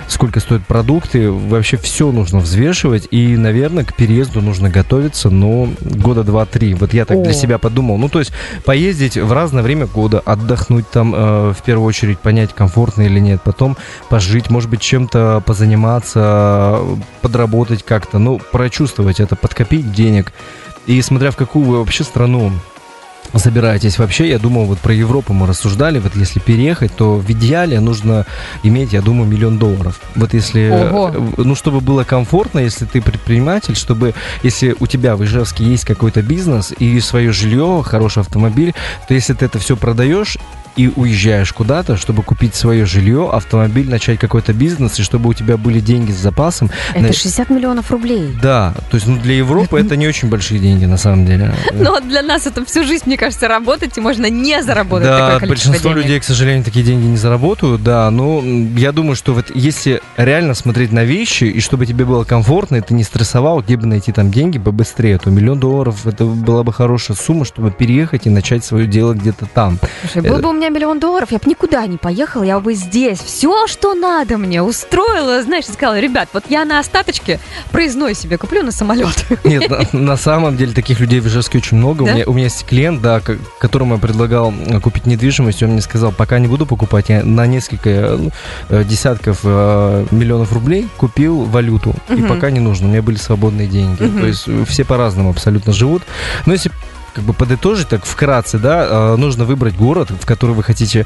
сколько 0.08 0.40
стоят 0.40 0.66
продукты, 0.66 1.32
вообще 1.32 1.78
все 1.78 2.12
нужно 2.12 2.40
взвешивать, 2.40 3.08
и, 3.12 3.36
наверное, 3.38 3.84
к 3.84 3.96
переезду 3.96 4.42
нужно 4.42 4.70
готовиться, 4.70 5.30
но 5.30 5.70
года 5.82 6.24
два-три. 6.24 6.74
Вот 6.74 6.94
я 6.94 7.06
так 7.06 7.22
для 7.22 7.32
О. 7.32 7.34
себя 7.34 7.58
подумал. 7.58 7.98
Ну, 7.98 8.10
то 8.10 8.20
есть 8.20 8.32
поездить 8.64 9.18
в 9.18 9.32
разное 9.32 9.64
время 9.64 9.88
года, 9.88 10.20
отдохнуть 10.20 10.90
там, 10.90 11.14
э, 11.16 11.54
в 11.58 11.64
первую 11.64 11.88
очередь 11.88 12.20
понять, 12.20 12.54
комфортно 12.54 13.04
или 13.04 13.20
нет, 13.20 13.42
потом 13.44 13.78
пожить, 14.10 14.50
может 14.50 14.70
быть, 14.70 14.81
чем-то 14.81 15.42
позаниматься, 15.46 16.80
подработать 17.22 17.84
как-то, 17.84 18.20
ну, 18.20 18.40
прочувствовать 18.52 19.20
это, 19.20 19.36
подкопить 19.36 19.92
денег. 19.92 20.34
И 20.86 21.02
смотря 21.02 21.31
в 21.31 21.36
какую 21.36 21.66
вы 21.66 21.80
вообще 21.80 22.04
страну 22.04 22.52
собираетесь. 23.40 24.00
Вообще, 24.00 24.30
я 24.30 24.40
думал, 24.40 24.66
вот 24.66 24.80
про 24.80 24.94
Европу 24.94 25.34
мы 25.34 25.48
рассуждали, 25.48 26.00
вот 26.00 26.16
если 26.16 26.40
переехать, 26.40 26.96
то 26.96 27.16
в 27.16 27.30
идеале 27.32 27.80
нужно 27.80 28.26
иметь, 28.64 28.94
я 28.94 29.02
думаю, 29.02 29.28
миллион 29.28 29.58
долларов. 29.58 30.00
Вот 30.16 30.34
если, 30.34 30.69
Ого. 30.69 31.12
э, 31.14 31.21
ну, 31.38 31.56
чтобы 31.56 31.81
было 31.81 32.04
комфортно, 32.04 32.59
если 32.59 32.86
ты 32.86 33.02
предприниматель, 33.02 33.76
чтобы, 33.76 34.14
если 34.44 34.76
у 34.80 34.88
тебя 34.88 35.16
в 35.16 35.24
Ижевске 35.24 35.64
есть 35.64 35.86
какой-то 35.86 36.21
бизнес 36.21 36.74
и 36.78 37.00
свое 37.00 37.31
жилье, 37.31 37.83
хороший 37.86 38.21
автомобиль, 38.21 38.74
то 39.07 39.14
если 39.14 39.33
ты 39.33 39.45
это 39.45 39.59
все 39.59 39.76
продаешь, 39.76 40.38
и 40.76 40.92
уезжаешь 40.96 41.52
куда-то, 41.54 41.98
чтобы 41.98 42.24
купить 42.24 42.56
свое 42.56 42.86
жилье, 42.86 43.30
автомобиль, 43.32 43.90
начать 43.90 44.20
какой-то 44.20 44.54
бизнес, 44.54 45.00
и 45.00 45.04
чтобы 45.04 45.30
у 45.30 45.34
тебя 45.34 45.58
были 45.58 45.80
деньги 45.80 46.12
с 46.12 46.18
запасом. 46.18 46.70
Это 46.92 47.02
на- 47.08 47.14
60 47.14 47.50
миллионов 47.50 47.92
рублей. 47.92 48.36
Да, 48.42 48.74
то 48.90 48.96
есть 48.96 49.08
ну, 49.08 49.18
для 49.18 49.36
Европы 49.36 49.80
это 49.80 49.96
не 49.96 50.08
очень 50.08 50.30
большие 50.30 50.60
деньги 50.60 50.86
на 50.86 50.98
самом 50.98 51.26
деле. 51.26 51.54
Но 51.74 52.00
для 52.00 52.22
нас 52.22 52.46
это 52.46 52.66
всю 52.66 52.84
жизнь, 52.84 53.04
мне 53.06 53.18
кажется, 53.18 53.48
работать, 53.48 53.98
и 53.98 54.02
можно 54.02 54.30
не 54.30 54.62
заработать 54.64 55.08
Да, 55.08 55.18
такое 55.32 55.40
количество 55.48 55.70
большинство 55.72 55.92
денег. 55.94 56.04
людей, 56.06 56.20
к 56.20 56.24
сожалению, 56.24 56.64
такие 56.64 56.86
деньги 56.86 57.06
не 57.06 57.18
заработают, 57.18 57.84
да, 57.84 58.10
но 58.12 58.42
я 58.78 58.92
думаю, 58.92 59.16
что 59.16 59.34
вот 59.34 59.52
если 59.54 60.02
реально 60.18 60.54
смотреть 60.56 60.92
на 60.92 61.04
вещи, 61.04 61.46
и 61.46 61.60
чтобы 61.62 61.86
тебе 61.86 62.06
было 62.06 62.24
комфортно, 62.24 62.78
и 62.78 62.82
ты 62.82 62.94
не 62.94 63.04
стрессовал, 63.04 63.62
где 63.62 63.78
бы 63.78 63.86
найти 63.88 64.12
там 64.12 64.32
деньги 64.32 64.60
побыстрее, 64.60 65.18
то 65.18 65.30
миллион 65.30 65.60
долларов 65.60 66.06
это 66.06 66.26
была 66.26 66.64
бы 66.64 66.74
хорошая 66.74 67.16
сумма, 67.18 67.46
чтобы 67.46 67.72
переехать 67.72 68.26
и 68.28 68.30
начать 68.30 68.64
свое 68.66 68.88
дело 68.88 69.14
где-то 69.14 69.46
там. 69.46 69.80
Слушай, 70.12 70.28
был 70.30 70.40
бы 70.40 70.50
у 70.50 70.54
меня 70.54 70.65
миллион 70.69 71.00
долларов, 71.00 71.31
я 71.31 71.38
бы 71.38 71.50
никуда 71.50 71.86
не 71.88 71.98
поехала, 71.98 72.44
я 72.44 72.60
бы 72.60 72.74
здесь 72.74 73.19
все, 73.19 73.68
что 73.68 73.94
надо 73.94 74.38
мне, 74.38 74.62
устроила, 74.62 75.42
знаешь, 75.42 75.66
и 75.68 75.72
сказала, 75.72 76.00
ребят, 76.00 76.30
вот 76.34 76.45
я 76.50 76.66
на 76.66 76.80
остаточке 76.80 77.40
проездной 77.72 78.16
себе 78.16 78.38
куплю 78.38 78.64
на 78.64 78.72
самолет. 78.72 79.26
Нет, 79.44 79.69
на, 79.69 80.00
на 80.00 80.18
самом 80.18 80.57
деле 80.57 80.74
таких 80.74 81.00
людей 81.00 81.19
в 81.19 81.28
Ижевске 81.28 81.57
очень 81.60 81.78
много. 81.78 82.04
У, 82.04 82.06
Да? 82.06 82.14
меня, 82.14 82.24
у 82.28 82.34
меня 82.34 82.45
есть 82.45 82.66
клиент, 82.66 83.02
да, 83.02 83.22
которому 83.60 83.95
я 83.95 84.00
предлагал 84.02 84.54
э, 84.66 84.80
купить 84.80 85.06
недвижимость, 85.06 85.64
он 85.64 85.72
мне 85.72 85.81
сказал, 85.81 86.12
пока 86.12 86.40
не 86.40 86.48
буду 86.48 86.66
покупать, 86.66 87.10
я 87.10 87.24
на 87.24 87.45
несколько 87.48 87.90
э, 87.90 88.18
ну, 88.18 88.31
э, 88.69 88.84
десятков 88.84 89.44
миллионов 89.44 90.52
рублей 90.54 90.88
купил 90.98 91.44
валюту, 91.44 91.94
и 92.10 92.14
Мгм. 92.14 92.28
пока 92.28 92.50
не 92.52 92.60
нужно, 92.60 92.88
у 92.88 92.90
меня 92.92 93.02
были 93.02 93.18
свободные 93.18 93.68
деньги. 93.68 94.02
Мгм. 94.04 94.19
То 94.22 94.28
есть 94.28 94.48
все 94.68 94.84
по-разному 94.86 95.30
абсолютно 95.30 95.74
живут. 95.74 96.04
Но 96.45 96.54
если 96.54 96.72
как 97.16 97.24
бы 97.24 97.34
подытожить 97.34 97.88
так 97.88 98.04
вкратце, 98.04 98.60
да, 98.60 98.86
э, 98.90 99.16
нужно 99.16 99.45
выбрать 99.45 99.76
город, 99.76 100.12
в 100.12 100.26
который 100.26 100.54
вы 100.54 100.64
хотите 100.64 101.06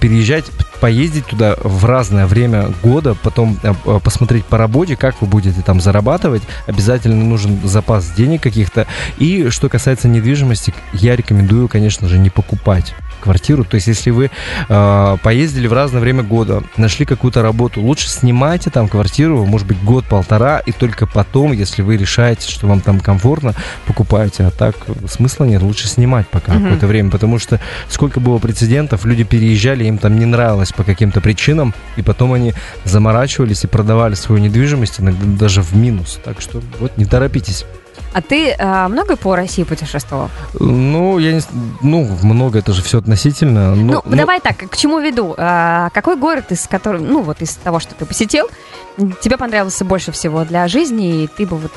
переезжать, 0.00 0.46
поездить 0.80 1.26
туда 1.26 1.56
в 1.62 1.84
разное 1.84 2.26
время 2.26 2.72
года, 2.82 3.14
потом 3.14 3.58
э, 3.62 3.74
э, 3.84 4.00
посмотреть 4.02 4.46
по 4.46 4.56
работе, 4.56 4.96
как 4.96 5.20
вы 5.20 5.26
будете 5.26 5.60
там 5.60 5.82
зарабатывать. 5.82 6.42
Обязательно 6.66 7.22
нужен 7.22 7.60
запас 7.62 8.10
денег 8.16 8.42
каких-то. 8.42 8.86
И 9.18 9.50
что 9.50 9.68
касается 9.68 10.08
недвижимости, 10.08 10.72
я 10.94 11.14
рекомендую, 11.14 11.68
конечно 11.68 12.08
же, 12.08 12.18
не 12.18 12.30
покупать 12.30 12.94
квартиру. 13.24 13.64
То 13.64 13.76
есть, 13.76 13.86
если 13.88 14.10
вы 14.10 14.30
э, 14.68 15.16
поездили 15.22 15.66
в 15.66 15.72
разное 15.72 16.00
время 16.00 16.22
года, 16.22 16.62
нашли 16.76 17.06
какую-то 17.06 17.42
работу, 17.42 17.80
лучше 17.80 18.08
снимайте 18.08 18.70
там 18.70 18.88
квартиру, 18.88 19.44
может 19.44 19.66
быть, 19.66 19.82
год-полтора, 19.82 20.58
и 20.58 20.72
только 20.72 21.06
потом, 21.06 21.52
если 21.52 21.82
вы 21.82 21.96
решаете, 21.96 22.48
что 22.50 22.66
вам 22.66 22.80
там 22.80 23.00
комфортно, 23.00 23.54
покупаете. 23.86 24.44
А 24.44 24.50
так 24.50 24.76
смысла 25.08 25.44
нет, 25.44 25.62
лучше 25.62 25.88
снимать 25.88 26.28
пока 26.28 26.52
Мгм. 26.52 26.62
какое-то 26.64 26.86
время, 26.86 27.10
потому 27.10 27.38
что 27.38 27.60
сколько 27.88 28.20
было 28.20 28.38
прецедентов, 28.38 29.04
люди 29.06 29.24
переезжали, 29.24 29.84
им 29.84 29.98
там 29.98 30.18
не 30.18 30.26
нравилось 30.26 30.72
по 30.72 30.84
каким-то 30.84 31.20
причинам, 31.20 31.74
и 31.96 32.02
потом 32.02 32.32
они 32.34 32.54
заморачивались 32.84 33.64
и 33.64 33.66
продавали 33.66 34.14
свою 34.14 34.40
недвижимость, 34.42 35.00
иногда 35.00 35.24
даже 35.24 35.62
в 35.62 35.74
минус. 35.74 36.20
Так 36.24 36.40
что 36.40 36.60
вот 36.78 36.96
не 36.98 37.06
торопитесь. 37.06 37.64
А 38.14 38.22
ты 38.22 38.50
э, 38.50 38.88
много 38.88 39.16
по 39.16 39.34
России 39.34 39.64
путешествовал? 39.64 40.30
Ну, 40.60 41.18
я 41.18 41.32
не... 41.32 41.40
Ну, 41.82 42.08
много, 42.22 42.60
это 42.60 42.72
же 42.72 42.80
все 42.80 42.98
относительно. 42.98 43.74
Ну, 43.74 44.02
Ну, 44.04 44.16
давай 44.16 44.40
так, 44.40 44.56
к 44.56 44.76
чему 44.76 45.00
веду? 45.00 45.34
А, 45.36 45.90
какой 45.90 46.16
город 46.16 46.52
из 46.52 46.68
которого, 46.68 47.02
ну 47.02 47.22
вот 47.22 47.42
из 47.42 47.56
того, 47.56 47.80
что 47.80 47.92
ты 47.96 48.06
посетил, 48.06 48.46
тебе 49.20 49.36
понравился 49.36 49.84
больше 49.84 50.12
всего 50.12 50.44
для 50.44 50.68
жизни, 50.68 51.24
и 51.24 51.26
ты 51.26 51.44
бы 51.44 51.56
вот... 51.56 51.72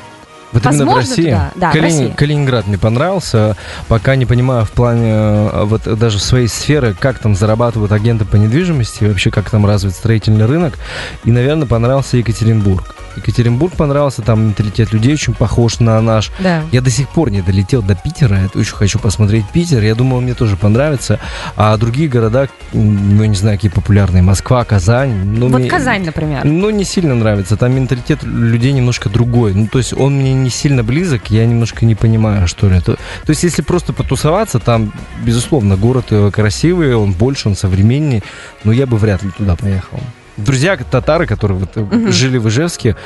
Вот 0.52 0.64
именно 0.64 0.84
в 0.84 0.86
Возможно, 0.86 1.10
России. 1.10 1.24
туда. 1.24 1.50
Да, 1.56 1.70
в 1.70 1.72
Калини- 1.74 1.82
России. 2.02 2.14
Калининград 2.16 2.66
мне 2.66 2.78
понравился. 2.78 3.56
Пока 3.88 4.16
не 4.16 4.26
понимаю 4.26 4.64
в 4.64 4.70
плане 4.70 5.10
э, 5.12 5.64
вот 5.64 5.82
даже 5.98 6.18
в 6.18 6.22
своей 6.22 6.48
сферы, 6.48 6.94
как 6.98 7.18
там 7.18 7.34
зарабатывают 7.34 7.92
агенты 7.92 8.24
по 8.24 8.36
недвижимости, 8.36 9.04
вообще 9.04 9.30
как 9.30 9.50
там 9.50 9.66
развит 9.66 9.94
строительный 9.94 10.46
рынок. 10.46 10.78
И, 11.24 11.30
наверное, 11.30 11.66
понравился 11.66 12.16
Екатеринбург. 12.16 12.94
Екатеринбург 13.16 13.72
понравился, 13.74 14.22
там 14.22 14.46
менталитет 14.46 14.92
людей 14.92 15.14
очень 15.14 15.34
похож 15.34 15.80
на 15.80 16.00
наш. 16.00 16.30
Да. 16.38 16.62
Я 16.70 16.80
до 16.80 16.90
сих 16.90 17.08
пор 17.08 17.30
не 17.30 17.42
долетел 17.42 17.82
до 17.82 17.96
Питера, 17.96 18.38
я 18.42 18.48
очень 18.54 18.74
хочу 18.76 18.98
посмотреть 19.00 19.44
Питер, 19.52 19.82
я 19.82 19.96
думаю, 19.96 20.22
мне 20.22 20.34
тоже 20.34 20.56
понравится. 20.56 21.18
А 21.56 21.76
другие 21.76 22.08
города, 22.08 22.48
ну, 22.72 23.22
я 23.22 23.26
не 23.28 23.34
знаю, 23.34 23.56
какие 23.58 23.72
популярные, 23.72 24.22
Москва, 24.22 24.64
Казань. 24.64 25.24
Ну, 25.24 25.48
Вот 25.48 25.60
мне- 25.60 25.68
Казань, 25.68 26.04
например. 26.06 26.44
ну, 26.44 26.70
не 26.70 26.84
сильно 26.84 27.14
нравится. 27.16 27.56
Там 27.56 27.74
менталитет 27.74 28.22
людей 28.22 28.72
немножко 28.72 29.08
другой. 29.08 29.52
Ну, 29.52 29.66
то 29.66 29.78
есть 29.78 29.92
он 29.92 30.14
мне 30.16 30.32
не 30.42 30.50
сильно 30.50 30.82
близок, 30.82 31.30
я 31.30 31.44
немножко 31.46 31.84
не 31.84 31.94
понимаю, 31.94 32.48
что 32.48 32.68
ли 32.68 32.76
это. 32.78 32.94
То 32.94 33.30
есть 33.30 33.42
если 33.42 33.62
просто 33.62 33.92
потусоваться, 33.92 34.58
там, 34.58 34.92
безусловно, 35.22 35.76
город 35.76 36.06
э, 36.10 36.30
красивый, 36.32 36.94
он 36.94 37.12
больше, 37.12 37.48
он 37.48 37.56
современнее, 37.56 38.22
но 38.64 38.72
я 38.72 38.86
бы 38.86 38.96
вряд 38.96 39.22
ли 39.22 39.30
туда 39.30 39.56
поехал. 39.56 40.00
Друзья 40.36 40.76
татары, 40.76 41.26
которые 41.26 41.58
вот, 41.58 41.74
Мгм. 41.76 42.12
жили 42.12 42.38
в 42.38 42.48
Ижевске, 42.48 42.96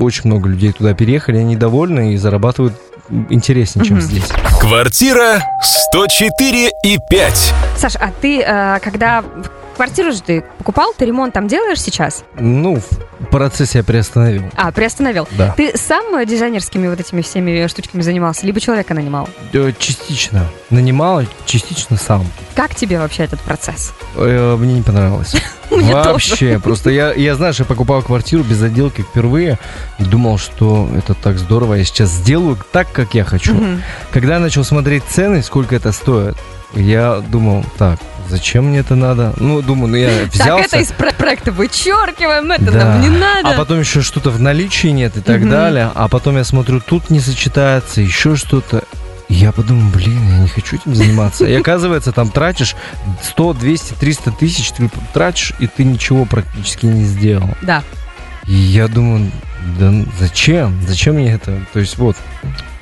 очень 0.00 0.22
много 0.24 0.48
людей 0.48 0.72
туда 0.72 0.92
переехали, 0.92 1.36
они 1.38 1.56
довольны 1.56 2.14
и 2.14 2.16
зарабатывают 2.16 2.74
интереснее, 3.28 3.84
чем 3.84 3.98
Мгм. 3.98 4.06
здесь. 4.06 4.28
Квартира 4.60 5.40
104 5.62 6.70
и 6.84 6.98
5. 7.08 7.54
Саш, 7.76 7.94
а 7.96 8.10
ты, 8.20 8.40
э, 8.40 8.78
когда 8.80 9.24
квартиру 9.80 10.12
же 10.12 10.20
ты 10.20 10.44
покупал, 10.58 10.92
ты 10.94 11.06
ремонт 11.06 11.32
там 11.32 11.48
делаешь 11.48 11.80
сейчас? 11.80 12.22
Ну, 12.38 12.76
в 12.76 13.24
процессе 13.30 13.78
я 13.78 13.84
приостановил. 13.84 14.42
А, 14.54 14.70
приостановил. 14.72 15.26
Да. 15.38 15.54
Ты 15.56 15.74
сам 15.74 16.14
э, 16.16 16.26
дизайнерскими 16.26 16.86
вот 16.86 17.00
этими 17.00 17.22
всеми 17.22 17.66
штучками 17.66 18.02
занимался, 18.02 18.44
либо 18.44 18.60
человека 18.60 18.92
нанимал? 18.92 19.26
Э, 19.54 19.72
Частично. 19.78 20.44
Нанимал, 20.68 21.22
частично 21.46 21.96
сам. 21.96 22.26
Как 22.54 22.74
тебе 22.74 22.98
вообще 22.98 23.22
этот 23.22 23.40
процесс? 23.40 23.94
Э, 24.16 24.54
Мне 24.58 24.74
не 24.74 24.82
понравилось. 24.82 25.34
Мне 25.70 25.94
Вообще, 25.94 26.58
просто 26.58 26.90
я, 26.90 27.14
я, 27.14 27.34
знаешь, 27.34 27.58
я 27.58 27.64
покупал 27.64 28.02
квартиру 28.02 28.44
без 28.44 28.62
отделки 28.62 29.00
впервые 29.00 29.58
думал, 29.98 30.36
что 30.36 30.90
это 30.94 31.14
так 31.14 31.38
здорово, 31.38 31.74
я 31.74 31.84
сейчас 31.84 32.10
сделаю 32.10 32.58
так, 32.70 32.92
как 32.92 33.14
я 33.14 33.24
хочу. 33.24 33.54
Мгм. 33.54 33.82
Когда 34.12 34.34
я 34.34 34.40
начал 34.40 34.62
смотреть 34.62 35.04
цены, 35.04 35.42
сколько 35.42 35.74
это 35.74 35.92
стоит, 35.92 36.36
я 36.74 37.20
думал, 37.20 37.64
так, 37.78 37.98
зачем 38.30 38.66
мне 38.66 38.78
это 38.78 38.94
надо? 38.94 39.34
Ну, 39.36 39.60
думаю, 39.60 39.88
ну 39.90 39.96
я 39.96 40.24
взялся. 40.32 40.62
Так, 40.62 40.66
это 40.66 40.78
из 40.80 40.92
про- 40.92 41.12
проекта 41.12 41.52
вычеркиваем, 41.52 42.50
это 42.52 42.70
Да. 42.70 42.84
нам 42.84 43.00
не 43.02 43.10
надо. 43.10 43.50
А 43.50 43.52
потом 43.56 43.80
еще 43.80 44.00
что-то 44.02 44.30
в 44.30 44.40
наличии 44.40 44.88
нет 44.88 45.16
и 45.16 45.20
так 45.20 45.40
Мгм. 45.40 45.50
далее. 45.50 45.90
А 45.94 46.08
потом 46.08 46.36
я 46.36 46.44
смотрю, 46.44 46.80
тут 46.80 47.10
не 47.10 47.20
сочетается, 47.20 48.00
еще 48.00 48.36
что-то. 48.36 48.84
Я 49.28 49.52
подумал, 49.52 49.90
блин, 49.92 50.18
я 50.28 50.38
не 50.38 50.48
хочу 50.48 50.76
этим 50.76 50.94
заниматься. 50.94 51.44
И 51.44 51.54
оказывается, 51.54 52.10
там 52.12 52.30
тратишь 52.30 52.74
100, 53.22 53.52
200, 53.52 53.94
300 53.94 54.32
тысяч, 54.32 54.70
ты 54.72 54.90
тратишь, 55.12 55.52
и 55.60 55.66
ты 55.68 55.84
ничего 55.84 56.24
практически 56.24 56.86
не 56.86 57.04
сделал. 57.04 57.50
Да. 57.62 57.84
И 58.46 58.54
я 58.54 58.88
думаю, 58.88 59.30
да 59.78 59.90
ну 59.90 60.06
зачем? 60.18 60.80
Зачем 60.88 61.14
мне 61.16 61.32
это? 61.32 61.60
То 61.72 61.78
есть 61.78 61.96
вот, 61.98 62.16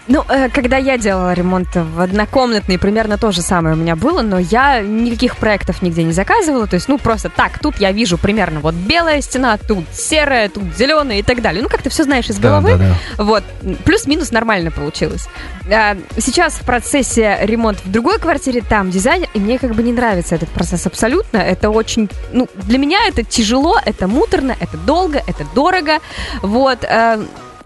Ну, 0.08 0.24
э, 0.28 0.48
когда 0.48 0.78
я 0.78 0.96
делала 0.96 1.34
ремонт 1.34 1.68
в 1.74 2.00
однокомнатный, 2.00 2.78
примерно 2.78 3.18
то 3.18 3.30
же 3.30 3.42
самое 3.42 3.74
у 3.74 3.78
меня 3.78 3.94
было, 3.94 4.22
но 4.22 4.38
я 4.38 4.80
никаких 4.80 5.36
проектов 5.36 5.82
нигде 5.82 6.02
не 6.02 6.12
заказывала. 6.12 6.66
То 6.66 6.74
есть, 6.74 6.88
ну, 6.88 6.98
просто 6.98 7.28
так, 7.28 7.58
тут 7.58 7.76
я 7.76 7.92
вижу 7.92 8.16
примерно 8.16 8.60
вот 8.60 8.74
белая 8.74 9.20
стена, 9.20 9.58
тут 9.58 9.84
серая, 9.92 10.48
тут 10.48 10.64
зеленая 10.76 11.18
и 11.18 11.22
так 11.22 11.42
далее. 11.42 11.62
Ну, 11.62 11.68
как 11.68 11.82
ты 11.82 11.90
все 11.90 12.04
знаешь 12.04 12.28
из 12.30 12.36
да, 12.36 12.48
головы. 12.48 12.78
да, 12.78 12.96
да. 13.18 13.22
Вот, 13.22 13.44
плюс-минус 13.84 14.32
нормально 14.32 14.70
получилось. 14.70 15.28
А, 15.70 15.96
Сейчас 16.16 16.54
в 16.54 16.62
процессе 16.64 17.38
ремонт 17.42 17.78
в 17.84 17.90
другой 17.90 18.18
квартире, 18.18 18.62
там 18.62 18.90
дизайнер, 18.90 19.28
и 19.34 19.38
мне 19.38 19.58
как 19.58 19.74
бы 19.74 19.82
не 19.82 19.92
нравится 19.92 20.34
этот 20.34 20.48
процесс 20.48 20.86
абсолютно. 20.86 21.36
Это 21.36 21.68
очень, 21.68 22.08
ну, 22.32 22.48
для 22.54 22.78
меня 22.78 23.06
это 23.06 23.24
тяжело, 23.24 23.76
это 23.84 24.08
муторно, 24.08 24.56
это 24.58 24.78
долго, 24.78 25.22
это 25.26 25.44
дорого. 25.54 25.98
Вот. 26.40 26.84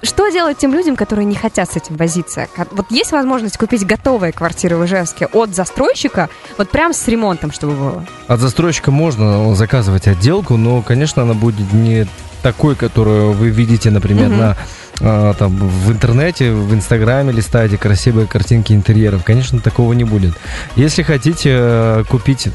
Что 0.03 0.29
делать 0.31 0.59
тем 0.59 0.75
людям, 0.75 0.97
которые 0.97 1.25
не 1.27 1.37
хотят 1.37 1.71
с 1.71 1.77
этим 1.77 1.97
возиться? 1.97 2.49
Вот 2.73 2.87
есть 2.91 3.13
возможность 3.13 3.57
купить 3.57 3.87
готовые 3.87 4.33
квартиры 4.33 4.77
в 4.77 4.85
Ижевске 4.85 5.27
от 5.27 5.55
застройщика, 5.55 6.29
вот 6.59 6.71
прям 6.71 6.93
с 6.93 7.07
ремонтом, 7.07 7.53
чтобы 7.53 7.75
было? 7.75 8.07
От 8.27 8.41
застройщика 8.41 8.91
можно 8.91 9.55
заказывать 9.55 10.09
отделку, 10.09 10.57
но, 10.57 10.83
конечно, 10.83 11.23
она 11.23 11.35
будет 11.35 11.73
не 11.73 12.09
такой, 12.43 12.75
которую 12.75 13.33
вы 13.33 13.51
видите, 13.51 13.91
например, 13.91 14.29
Мгм. 14.29 14.39
на 14.39 14.57
а, 15.01 15.35
там 15.35 15.57
в 15.57 15.91
интернете, 15.91 16.53
в 16.53 16.75
Инстаграме 16.75 17.33
листаете 17.33 17.77
красивые 17.79 18.27
картинки 18.27 18.73
интерьеров. 18.73 19.25
Конечно, 19.25 19.61
такого 19.61 19.93
не 19.95 20.05
будет. 20.05 20.35
Если 20.77 21.03
хотите 21.03 21.51
э, 21.53 22.05
купить 22.09 22.49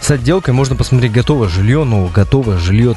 с 0.00 0.10
отделкой, 0.10 0.54
можно 0.54 0.76
посмотреть 0.76 1.12
готовое 1.12 1.48
жилье, 1.48 1.84
но 1.84 2.06
готовое 2.06 2.58
жилье 2.58 2.96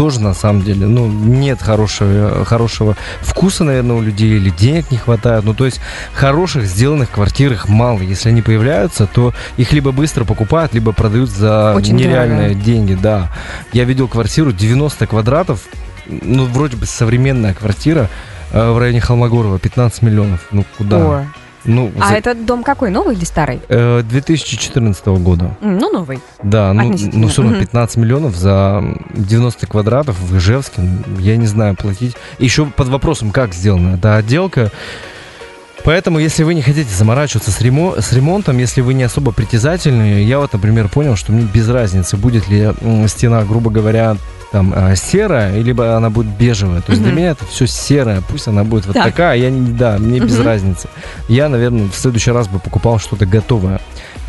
тоже 0.00 0.18
на 0.18 0.32
самом 0.32 0.62
деле, 0.62 0.86
ну, 0.86 1.08
нет 1.08 1.60
хорошего, 1.60 2.46
хорошего 2.46 2.96
вкуса, 3.20 3.64
наверное, 3.64 3.96
у 3.96 4.00
людей, 4.00 4.34
или 4.38 4.48
денег 4.48 4.90
не 4.90 4.96
хватает. 4.96 5.44
Ну, 5.44 5.52
то 5.52 5.66
есть 5.66 5.78
хороших 6.14 6.64
сделанных 6.64 7.10
квартир 7.10 7.52
их 7.52 7.68
мало. 7.68 8.00
Если 8.00 8.30
они 8.30 8.40
появляются, 8.40 9.06
то 9.06 9.34
их 9.58 9.74
либо 9.74 9.92
быстро 9.92 10.24
покупают, 10.24 10.72
либо 10.72 10.92
продают 10.92 11.28
за 11.28 11.74
Очень 11.74 11.96
нереальные 11.96 12.48
дорого. 12.48 12.64
деньги, 12.64 12.94
да. 12.94 13.30
Я 13.74 13.84
видел 13.84 14.08
квартиру 14.08 14.52
90 14.52 15.06
квадратов, 15.06 15.64
ну, 16.06 16.46
вроде 16.46 16.78
бы 16.78 16.86
современная 16.86 17.52
квартира 17.52 18.08
э, 18.52 18.70
в 18.70 18.78
районе 18.78 19.02
Холмогорова, 19.02 19.58
15 19.58 20.00
миллионов. 20.00 20.46
Ну, 20.50 20.64
куда? 20.78 20.96
О. 20.96 21.26
Ну, 21.64 21.92
А 22.00 22.08
за- 22.08 22.14
этот 22.14 22.44
дом 22.46 22.62
какой, 22.62 22.90
новый 22.90 23.14
или 23.16 23.24
старый? 23.24 23.60
э, 23.68 24.02
2014 24.02 25.18
года. 25.18 25.56
М, 25.60 25.78
Ну, 25.78 25.90
новый. 25.92 26.20
Да, 26.42 26.72
ну, 26.72 26.94
ну 27.12 27.28
все 27.28 27.42
равно 27.42 27.56
Мгм. 27.56 27.64
15 27.66 27.96
миллионов 27.98 28.34
за 28.36 28.82
90 29.14 29.66
квадратов 29.66 30.18
в 30.18 30.36
Ижевске, 30.36 30.82
я 31.18 31.36
не 31.36 31.46
знаю, 31.46 31.76
платить. 31.76 32.16
Еще 32.38 32.64
под 32.66 32.88
вопросом, 32.88 33.30
как 33.30 33.52
сделана 33.54 33.96
эта 33.96 34.16
отделка. 34.16 34.70
Поэтому, 35.84 36.18
если 36.18 36.42
вы 36.42 36.54
не 36.54 36.62
хотите 36.62 36.94
заморачиваться 36.94 37.50
с, 37.50 37.60
ремо- 37.60 38.00
с 38.00 38.12
ремонтом, 38.12 38.58
если 38.58 38.80
вы 38.82 38.92
не 38.94 39.02
особо 39.04 39.32
притязательны, 39.32 40.22
я 40.22 40.38
вот, 40.38 40.52
например, 40.52 40.88
понял, 40.88 41.16
что 41.16 41.32
мне 41.32 41.42
без 41.44 41.68
разницы, 41.68 42.16
будет 42.16 42.48
ли 42.48 42.70
стена, 43.08 43.42
грубо 43.44 43.70
говоря, 43.70 44.16
там 44.52 44.74
э, 44.76 44.94
серая, 44.96 45.58
либо 45.60 45.96
она 45.96 46.10
будет 46.10 46.26
бежевая. 46.36 46.80
То 46.82 46.90
есть 46.90 47.02
для 47.02 47.12
Мгм. 47.12 47.18
меня 47.20 47.30
это 47.30 47.46
все 47.46 47.66
серое, 47.66 48.20
пусть 48.28 48.48
она 48.48 48.64
будет 48.64 48.86
вот 48.86 48.94
Так. 48.94 49.04
такая, 49.04 49.36
я 49.38 49.48
не, 49.48 49.70
да, 49.72 49.96
мне 49.98 50.20
без 50.20 50.36
Мгм. 50.38 50.46
разницы. 50.46 50.88
Я, 51.28 51.48
наверное, 51.48 51.88
в 51.88 51.94
следующий 51.94 52.32
раз 52.32 52.48
бы 52.48 52.58
покупал 52.58 52.98
что-то 52.98 53.26
готовое. 53.26 53.80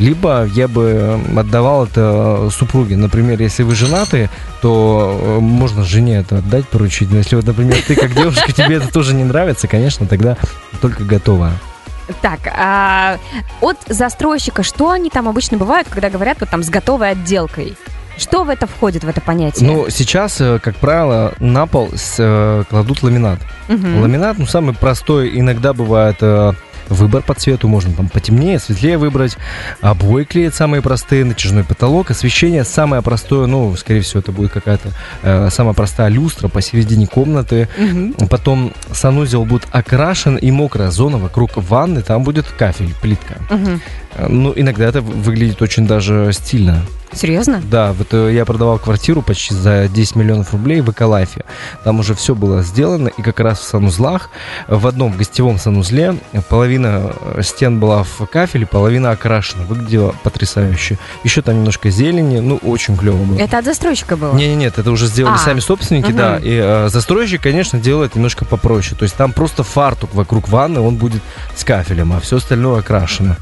Либо 0.02 0.46
я 0.46 0.68
бы 0.68 1.20
э, 1.36 1.40
отдавал 1.40 1.86
это 1.86 2.50
супруге. 2.52 2.98
Например, 2.98 3.40
если 3.40 3.62
вы 3.62 3.76
женаты, 3.76 4.30
то 4.62 5.16
э, 5.22 5.40
можно 5.40 5.84
жене 5.84 6.18
это 6.18 6.40
отдать, 6.40 6.68
поручить. 6.68 7.12
Но 7.12 7.18
если 7.18 7.36
вот, 7.36 7.46
например, 7.46 7.78
ты 7.88 7.96
как 7.96 8.14
девушка, 8.16 8.52
тебе 8.52 8.78
это 8.78 8.92
тоже 8.92 9.14
не 9.14 9.24
нравится, 9.24 9.68
конечно, 9.68 10.08
тогда 10.08 10.38
только 10.82 11.04
готовое. 11.04 11.52
Так, 12.22 12.40
а 12.48 13.18
от 13.62 13.78
застройщика, 13.88 14.64
что 14.64 14.90
они 14.90 15.10
там 15.12 15.30
обычно 15.30 15.58
бывают, 15.58 15.88
когда 15.88 16.10
говорят 16.10 16.38
вот 16.40 16.50
там 16.50 16.64
с 16.64 16.70
готовой 16.70 17.12
отделкой? 17.12 17.76
Что 18.18 18.44
в 18.44 18.50
это 18.50 18.68
входит, 18.68 19.04
в 19.04 19.08
это 19.08 19.22
понятие? 19.22 19.70
Ну, 19.70 19.86
сейчас, 19.90 20.42
э, 20.42 20.60
как 20.62 20.76
правило, 20.78 21.34
на 21.40 21.68
пол 21.68 21.90
с- 21.96 22.16
э, 22.20 22.64
кладут 22.70 23.04
ламинат. 23.04 23.40
Мгм. 23.68 24.02
Ламинат, 24.02 24.38
ну, 24.40 24.46
самый 24.48 24.74
простой, 24.76 25.32
иногда 25.40 25.74
бывает 25.74 26.18
э, 26.22 26.54
выбор 26.92 27.24
по 27.24 27.34
цвету, 27.34 27.68
можно 27.68 27.94
там 27.94 28.08
потемнее, 28.10 28.60
светлее 28.60 28.98
выбрать, 28.98 29.38
обои 29.82 30.24
клеят 30.24 30.54
самые 30.56 30.82
простые, 30.82 31.26
натяжной 31.26 31.64
потолок, 31.64 32.12
освещение 32.12 32.64
самое 32.64 33.02
простое, 33.02 33.48
ну, 33.48 33.76
скорее 33.76 34.02
всего, 34.02 34.20
это 34.20 34.32
будет 34.32 34.52
какая-то 34.52 34.90
э, 35.24 35.50
самая 35.50 35.74
простая 35.74 36.10
люстра 36.10 36.48
посередине 36.48 37.08
комнаты, 37.08 37.68
Мгм. 37.78 38.14
потом 38.30 38.74
санузел 38.92 39.46
будет 39.46 39.64
окрашен 39.72 40.36
и 40.38 40.52
мокрая 40.52 40.92
зона 40.92 41.18
вокруг 41.18 41.52
ванны, 41.56 42.02
там 42.02 42.24
будет 42.24 42.46
кафель, 42.48 42.94
плитка. 43.02 43.36
Э, 43.50 44.28
Ну, 44.28 44.54
иногда 44.56 44.86
это 44.86 45.02
выглядит 45.02 45.62
очень 45.62 45.88
даже 45.88 46.32
стильно. 46.34 46.82
Серьезно? 47.14 47.62
Да, 47.64 47.94
вот 47.94 48.08
э, 48.14 48.32
я 48.34 48.46
продавал 48.46 48.80
квартиру 48.80 49.22
почти 49.22 49.54
за 49.54 49.88
10 49.88 50.16
миллионов 50.16 50.54
рублей 50.54 50.82
в 50.82 50.90
Эколайфе. 50.92 51.44
Там 51.84 52.00
уже 52.00 52.16
все 52.16 52.36
было 52.36 52.64
сделано, 52.64 53.10
и 53.10 53.22
как 53.22 53.40
раз 53.40 53.60
в 53.60 53.64
санузлах, 53.64 54.30
в 54.68 54.88
одном 54.88 55.12
гостевом 55.18 55.58
санузле, 55.60 56.16
половина 56.50 57.14
э, 57.36 57.42
стен 57.44 57.80
была 57.80 58.04
в 58.04 58.26
кафеле, 58.32 58.66
половина 58.66 59.12
окрашена. 59.12 59.64
Выглядело 59.66 60.16
потрясающе. 60.24 60.98
Еще 61.24 61.42
там 61.42 61.56
немножко 61.56 61.90
зелени, 61.90 62.40
ну, 62.40 62.58
очень 62.58 62.96
клево 62.98 63.18
было. 63.24 63.38
Это 63.40 63.58
от 63.58 63.66
застройщика 63.66 64.16
было? 64.16 64.34
Не, 64.36 64.48
не, 64.50 64.56
нет, 64.56 64.78
это 64.80 64.90
уже 64.92 65.08
сделали 65.08 65.36
А. 65.36 65.38
сами 65.38 65.60
собственники, 65.60 66.08
Мгм. 66.08 66.18
да. 66.18 66.38
И 66.38 66.60
э, 66.62 66.88
застройщик, 66.90 67.42
конечно, 67.42 67.80
делает 67.80 68.16
немножко 68.16 68.46
попроще. 68.46 68.96
То 68.98 69.04
есть 69.04 69.16
там 69.16 69.34
просто 69.34 69.64
фартук 69.64 70.14
вокруг 70.16 70.48
ванны, 70.48 70.80
он 70.80 70.96
будет 70.96 71.22
с 71.56 71.64
кафелем, 71.64 72.14
а 72.14 72.20
все 72.20 72.38
остальное 72.38 72.80
окрашено. 72.80 73.38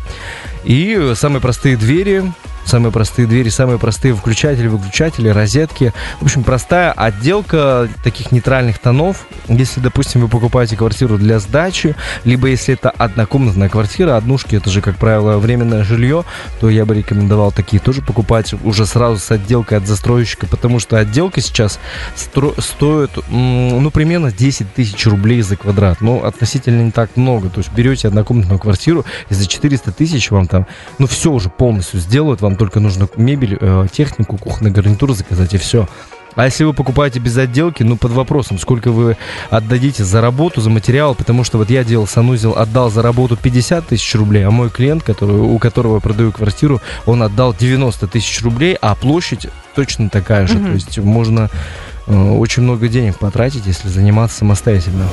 И 0.63 0.95
э, 0.99 1.15
самые 1.15 1.41
простые 1.41 1.77
двери, 1.77 2.23
самые 2.69 2.91
простые 2.91 3.27
двери, 3.27 3.49
самые 3.49 3.79
простые 3.79 4.13
включатели, 4.13 4.67
выключатели, 4.67 5.27
розетки. 5.29 5.91
В 6.21 6.25
общем, 6.25 6.43
простая 6.43 6.91
отделка 6.91 7.89
таких 8.03 8.31
нейтральных 8.31 8.79
тонов. 8.79 9.25
Если, 9.47 9.79
допустим, 9.79 10.21
вы 10.21 10.27
покупаете 10.27 10.77
квартиру 10.77 11.17
для 11.17 11.39
сдачи, 11.39 11.95
либо 12.23 12.47
если 12.47 12.75
это 12.75 12.91
однокомнатная 12.91 13.69
квартира, 13.69 14.15
однушки, 14.15 14.55
это 14.55 14.69
же, 14.69 14.81
как 14.81 14.97
правило, 14.97 15.37
временное 15.39 15.83
жилье, 15.83 16.23
то 16.59 16.69
я 16.69 16.85
бы 16.85 16.93
рекомендовал 16.93 17.51
такие 17.51 17.79
тоже 17.79 18.01
покупать 18.01 18.53
уже 18.63 18.85
сразу 18.85 19.17
с 19.17 19.31
отделкой 19.31 19.79
от 19.79 19.87
застройщика, 19.87 20.45
потому 20.45 20.79
что 20.79 20.97
отделка 20.97 21.41
сейчас 21.41 21.79
стро- 22.15 22.59
стоит, 22.61 23.11
ну, 23.29 23.89
примерно 23.89 24.31
10 24.31 24.71
тысяч 24.73 25.07
рублей 25.07 25.41
за 25.41 25.55
квадрат. 25.55 26.01
Ну, 26.01 26.23
относительно 26.23 26.83
не 26.83 26.91
так 26.91 27.17
много. 27.17 27.49
То 27.49 27.59
есть 27.61 27.71
берете 27.73 28.07
однокомнатную 28.07 28.59
квартиру, 28.59 29.05
и 29.29 29.33
за 29.33 29.47
400 29.47 29.91
тысяч 29.91 30.29
вам 30.29 30.47
там, 30.47 30.67
ну, 30.99 31.07
все 31.07 31.31
уже 31.31 31.49
полностью 31.49 31.99
сделают, 31.99 32.41
вам 32.41 32.58
только 32.59 32.79
нужно 32.79 33.07
мебель, 33.15 33.57
э, 33.59 33.87
технику, 33.91 34.37
кухонный 34.37 34.69
гарнитур 34.69 35.13
заказать, 35.13 35.53
и 35.55 35.57
все. 35.57 35.87
А 36.35 36.45
если 36.45 36.63
вы 36.63 36.73
покупаете 36.73 37.19
без 37.19 37.35
отделки, 37.37 37.83
ну, 37.83 37.97
под 37.97 38.11
вопросом, 38.11 38.59
сколько 38.59 38.91
вы 38.91 39.17
отдадите 39.49 40.03
за 40.03 40.21
работу, 40.21 40.61
за 40.61 40.69
материал, 40.69 41.15
потому 41.15 41.43
что 41.43 41.57
вот 41.57 41.69
я 41.69 41.83
делал 41.83 42.05
санузел, 42.05 42.55
отдал 42.55 42.91
за 42.91 43.01
работу 43.01 43.35
50 43.35 43.87
тысяч 43.87 44.13
рублей, 44.15 44.45
а 44.45 44.51
мой 44.51 44.69
клиент, 44.69 45.03
который, 45.03 45.35
у 45.35 45.57
которого 45.57 45.95
я 45.95 46.01
продаю 46.01 46.31
квартиру, 46.31 46.81
он 47.05 47.23
отдал 47.23 47.55
90 47.57 48.07
тысяч 48.07 48.43
рублей, 48.43 48.77
а 48.79 48.93
площадь 48.93 49.47
точно 49.73 50.09
такая 50.09 50.45
же. 50.45 50.55
Мгм. 50.55 50.65
То 50.65 50.73
есть 50.73 50.97
можно 50.99 51.49
очень 52.09 52.63
много 52.63 52.87
денег 52.87 53.17
потратить, 53.17 53.65
если 53.65 53.87
заниматься 53.87 54.39
самостоятельно. 54.39 55.05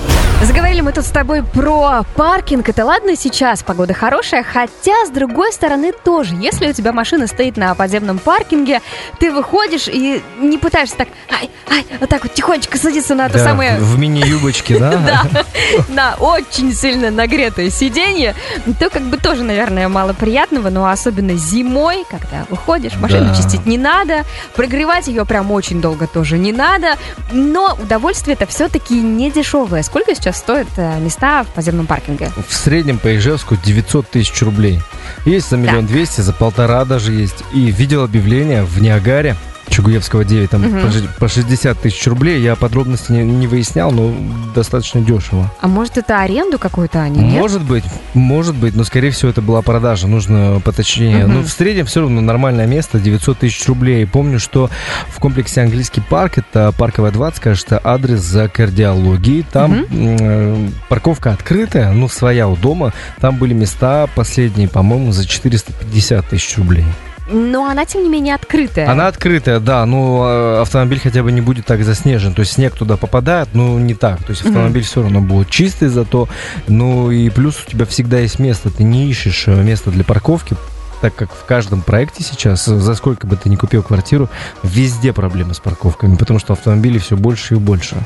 Заговорили 0.43 0.81
мы 0.81 0.93
тут 0.93 1.05
с 1.05 1.11
тобой 1.11 1.43
про 1.43 2.03
паркинг. 2.15 2.69
Это 2.69 2.85
ладно 2.85 3.17
сейчас, 3.17 3.63
погода 3.63 3.93
хорошая, 3.93 4.43
хотя, 4.43 5.07
с 5.07 5.11
другой 5.11 5.53
стороны, 5.53 5.93
тоже. 5.93 6.35
Если 6.37 6.69
у 6.69 6.73
тебя 6.73 6.93
машина 6.93 7.27
стоит 7.27 7.57
на 7.57 7.75
подземном 7.75 8.19
паркинге, 8.19 8.81
ты 9.19 9.31
выходишь 9.31 9.89
и 9.89 10.23
не 10.39 10.59
пытаешься 10.59 10.97
так, 10.97 11.09
ай, 11.31 11.51
ай, 11.71 11.85
вот 12.01 12.09
так 12.09 12.23
вот 12.23 12.35
тихонечко 12.35 12.79
садиться 12.79 13.15
на 13.15 13.29
то 13.29 13.39
Да, 13.39 13.45
самое 13.45 13.79
В 13.79 13.99
мини-юбочке, 13.99 14.79
да? 14.79 14.93
да, 14.97 15.45
на 15.89 16.15
очень 16.15 16.73
сильно 16.73 17.11
нагретое 17.11 17.71
сиденье, 17.71 18.35
то 18.79 18.89
как 18.91 19.03
бы 19.03 19.17
тоже, 19.19 19.43
наверное, 19.43 19.89
мало 19.89 20.13
приятного, 20.13 20.71
но 20.71 20.89
особенно 20.89 21.35
зимой, 21.35 22.05
когда 22.11 22.47
выходишь, 22.49 22.95
машину 22.97 23.35
чистить 23.35 23.67
не 23.67 23.79
надо, 23.79 24.25
прогревать 24.55 25.09
ее 25.09 25.25
прям 25.27 25.51
очень 25.51 25.81
долго 25.81 26.07
тоже 26.07 26.39
не 26.39 26.53
надо, 26.53 26.86
но 27.33 27.77
удовольствие 27.81 28.35
это 28.35 28.47
все-таки 28.47 29.01
не 29.01 29.31
дешевое. 29.31 29.83
Сколько 29.83 30.15
сейчас 30.15 30.39
стоят 30.39 30.69
э, 30.77 30.99
места 31.01 31.45
в 31.45 31.49
подземном 31.49 31.87
паркинге? 31.87 32.31
В 32.49 32.55
среднем 32.55 32.99
по 32.99 33.17
Ижевску 33.17 33.57
900 33.57 34.09
тысяч 34.09 34.43
рублей. 34.43 34.81
Есть 35.25 35.51
за 35.51 35.57
миллион 35.57 35.87
двести, 35.87 36.21
за 36.21 36.33
полтора 36.33 36.85
даже 36.85 37.13
есть. 37.13 37.45
И 37.53 37.71
видел 37.71 38.05
объявление 38.05 38.65
в 38.65 38.81
Ниагаре, 38.81 39.37
Чугуевского 39.69 40.25
9, 40.25 40.51
там 40.51 40.63
Мгм. 40.63 40.81
по 40.83 40.91
ши- 40.91 41.09
по 41.19 41.29
60 41.29 41.81
тысяч 41.81 42.07
рублей. 42.07 42.41
Я 42.41 42.57
подробности 42.57 43.13
не, 43.13 43.23
не 43.25 43.47
выяснял, 43.47 43.91
но 43.91 44.15
достаточно 44.55 45.01
дешево. 45.01 45.51
А 45.61 45.69
может 45.69 45.99
это 45.99 46.21
аренду 46.21 46.59
какую-то 46.59 47.01
они, 47.03 47.21
нет? 47.21 47.41
Может 47.41 47.63
быть, 47.63 47.85
может 48.15 48.55
быть, 48.55 48.75
но 48.77 48.85
скорее 48.85 49.11
всего 49.11 49.31
это 49.31 49.43
была 49.43 49.63
продажа, 49.63 50.07
нужно 50.07 50.61
поточнее. 50.65 51.25
Мгм. 51.27 51.35
Но 51.35 51.43
в 51.43 51.49
среднем 51.49 51.87
все 51.87 52.01
равно 52.01 52.21
нормальное 52.21 52.67
место, 52.67 52.99
900 52.99 53.39
тысяч 53.39 53.67
рублей. 53.67 54.07
Помню, 54.07 54.39
что 54.39 54.71
в 55.09 55.19
комплексе 55.21 55.61
Английский 55.63 56.01
парк, 56.01 56.39
это 56.39 56.73
Парковая 56.77 57.11
20, 57.13 57.41
кажется, 57.41 57.81
адрес 57.83 58.21
за 58.21 58.49
кардиологией. 58.49 59.45
Там 59.53 59.73
м, 59.73 59.87
э, 59.91 60.69
парковка 60.89 61.33
открытая, 61.33 61.93
ну, 61.93 62.09
своя 62.09 62.49
у 62.49 62.57
дома. 62.57 62.93
Там 63.21 63.37
были 63.37 63.53
места 63.55 64.07
последние, 64.15 64.69
по-моему, 64.69 65.13
за 65.13 65.27
450 65.27 66.29
тысяч 66.29 66.57
рублей. 66.57 66.85
Но 67.29 67.69
она, 67.69 67.85
тем 67.85 68.03
не 68.05 68.09
менее, 68.09 68.35
открытая. 68.35 68.91
Она 68.91 69.09
открытая, 69.09 69.59
да, 69.59 69.85
но 69.85 70.25
э, 70.27 70.61
автомобиль 70.63 71.01
хотя 71.01 71.23
бы 71.23 71.33
не 71.33 71.41
будет 71.41 71.67
так 71.67 71.83
заснежен. 71.83 72.35
То 72.35 72.41
есть 72.41 72.53
снег 72.53 72.75
туда 72.75 72.97
попадает, 72.97 73.49
но 73.53 73.79
не 73.79 73.95
так. 73.95 74.23
То 74.23 74.31
есть 74.31 74.45
автомобиль 74.45 74.85
все 74.85 75.03
равно 75.03 75.21
будет 75.21 75.51
чистый 75.51 75.89
зато. 75.89 76.29
Ну 76.69 77.11
и 77.11 77.29
плюс 77.31 77.65
у 77.67 77.71
тебя 77.71 77.85
всегда 77.85 78.21
есть 78.21 78.39
место. 78.39 78.71
Ты 78.71 78.85
не 78.85 79.09
ищешь 79.09 79.45
э, 79.49 79.63
место 79.63 79.91
для 79.91 80.05
парковки, 80.05 80.57
так 81.01 81.15
как 81.15 81.33
в 81.33 81.45
каждом 81.45 81.83
проекте 81.83 82.23
сейчас, 82.23 82.69
э, 82.69 82.79
за 82.79 82.95
сколько 82.95 83.27
бы 83.27 83.37
ты 83.37 83.49
ни 83.49 83.57
купил 83.57 83.83
квартиру, 83.83 84.29
везде 84.63 85.13
проблемы 85.13 85.55
с 85.55 85.59
парковками, 85.59 86.17
потому 86.17 86.39
что 86.39 86.53
автомобилей 86.53 87.01
все 87.01 87.17
больше 87.17 87.55
и 87.55 87.59
больше. 87.59 87.97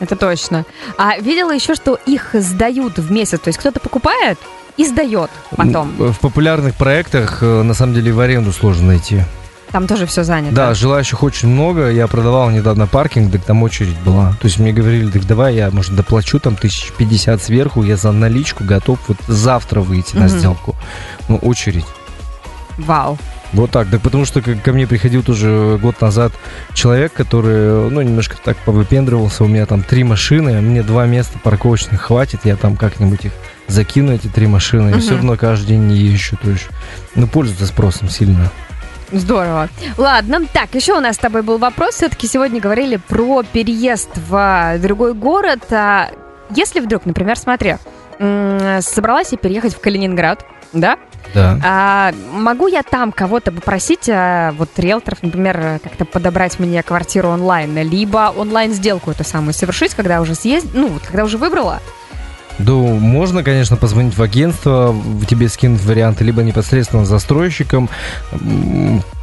Это 0.00 0.14
точно. 0.14 0.64
А 0.96 1.18
видела 1.18 1.52
еще, 1.52 1.74
что 1.74 1.98
их 2.06 2.30
сдают 2.32 2.98
в 2.98 3.10
месяц. 3.10 3.40
То 3.40 3.48
есть 3.48 3.58
кто-то 3.58 3.80
покупает 3.80 4.38
и 4.78 4.86
сдает 4.86 5.30
потом. 5.54 5.92
В 5.98 6.18
популярных 6.20 6.74
проектах 6.74 7.42
э, 7.42 7.62
на 7.62 7.74
самом 7.74 7.94
деле 7.94 8.12
в 8.12 8.20
аренду 8.20 8.52
сложно 8.52 8.86
найти. 8.86 9.22
Там 9.70 9.86
тоже 9.86 10.06
все 10.06 10.24
занято. 10.24 10.54
Да, 10.54 10.72
желающих 10.72 11.22
очень 11.22 11.48
много. 11.48 11.90
Я 11.90 12.06
продавал 12.06 12.48
недавно 12.48 12.86
паркинг, 12.86 13.30
так 13.30 13.44
там 13.44 13.62
очередь 13.62 13.98
была. 13.98 14.30
То 14.40 14.46
есть 14.46 14.58
мне 14.58 14.72
говорили, 14.72 15.10
так 15.10 15.26
давай 15.26 15.56
я, 15.56 15.70
может, 15.70 15.94
доплачу 15.94 16.38
там 16.38 16.56
тысяч 16.56 16.90
пятьдесят 16.96 17.42
сверху, 17.42 17.82
я 17.82 17.98
за 17.98 18.10
наличку 18.12 18.64
готов 18.64 18.98
вот 19.08 19.18
завтра 19.26 19.80
выйти 19.80 20.16
на 20.16 20.28
сделку. 20.28 20.74
Ну, 21.28 21.36
очередь. 21.36 21.84
Вау. 22.78 23.18
Вот 23.52 23.70
так. 23.70 23.88
Да 23.90 23.98
потому 23.98 24.24
что 24.24 24.42
ко 24.42 24.72
мне 24.72 24.86
приходил 24.86 25.22
тоже 25.22 25.78
год 25.80 26.00
назад 26.00 26.32
человек, 26.74 27.12
который, 27.14 27.88
ну, 27.90 28.02
немножко 28.02 28.36
так 28.42 28.56
повыпендривался. 28.58 29.44
У 29.44 29.48
меня 29.48 29.64
там 29.66 29.82
три 29.82 30.04
машины, 30.04 30.60
мне 30.60 30.82
два 30.82 31.06
места 31.06 31.38
парковочных 31.42 32.02
хватит, 32.02 32.40
я 32.44 32.56
там 32.56 32.76
как-нибудь 32.76 33.24
их 33.26 33.32
закину, 33.66 34.12
эти 34.14 34.26
три 34.28 34.46
машины, 34.46 34.90
Мгм. 34.90 34.98
и 34.98 35.00
все 35.00 35.14
равно 35.14 35.36
каждый 35.36 35.68
день 35.68 35.86
не 35.86 35.96
езжу. 35.96 36.36
То 36.42 36.50
есть, 36.50 36.68
ну, 37.14 37.26
пользуется 37.26 37.66
спросом 37.66 38.08
сильно. 38.08 38.50
Здорово. 39.10 39.70
Ладно, 39.96 40.40
так, 40.52 40.74
еще 40.74 40.92
у 40.94 41.00
нас 41.00 41.16
с 41.16 41.18
тобой 41.18 41.40
был 41.42 41.56
вопрос. 41.56 41.94
Все-таки 41.94 42.26
сегодня 42.28 42.60
говорили 42.60 42.96
про 42.96 43.42
переезд 43.42 44.10
в 44.28 44.34
а, 44.36 44.76
другой 44.78 45.14
город. 45.14 45.60
А 45.70 46.10
если 46.54 46.80
вдруг, 46.80 47.06
например, 47.06 47.38
смотри, 47.38 47.76
собралась 48.80 49.32
я 49.32 49.38
переехать 49.38 49.74
в 49.74 49.80
Калининград, 49.80 50.44
да? 50.72 50.98
Да. 51.34 51.60
А 51.62 52.12
могу 52.32 52.68
я 52.68 52.82
там 52.82 53.12
кого-то 53.12 53.52
попросить, 53.52 54.08
а, 54.08 54.52
вот 54.52 54.70
риэлторов, 54.78 55.22
например, 55.22 55.80
как-то 55.82 56.04
подобрать 56.04 56.58
мне 56.58 56.82
квартиру 56.82 57.28
онлайн, 57.28 57.76
либо 57.88 58.32
онлайн-сделку 58.36 59.10
эту 59.10 59.24
самую 59.24 59.52
совершить, 59.52 59.94
когда 59.94 60.20
уже 60.20 60.34
съезд, 60.34 60.68
ну, 60.72 60.88
вот 60.88 61.02
когда 61.02 61.24
уже 61.24 61.36
выбрала? 61.36 61.80
Да, 62.58 62.72
можно, 62.72 63.44
конечно, 63.44 63.76
позвонить 63.76 64.16
в 64.16 64.22
агентство, 64.22 64.94
тебе 65.28 65.48
скинуть 65.48 65.84
варианты, 65.84 66.24
либо 66.24 66.42
непосредственно 66.42 67.04
застройщикам. 67.04 67.88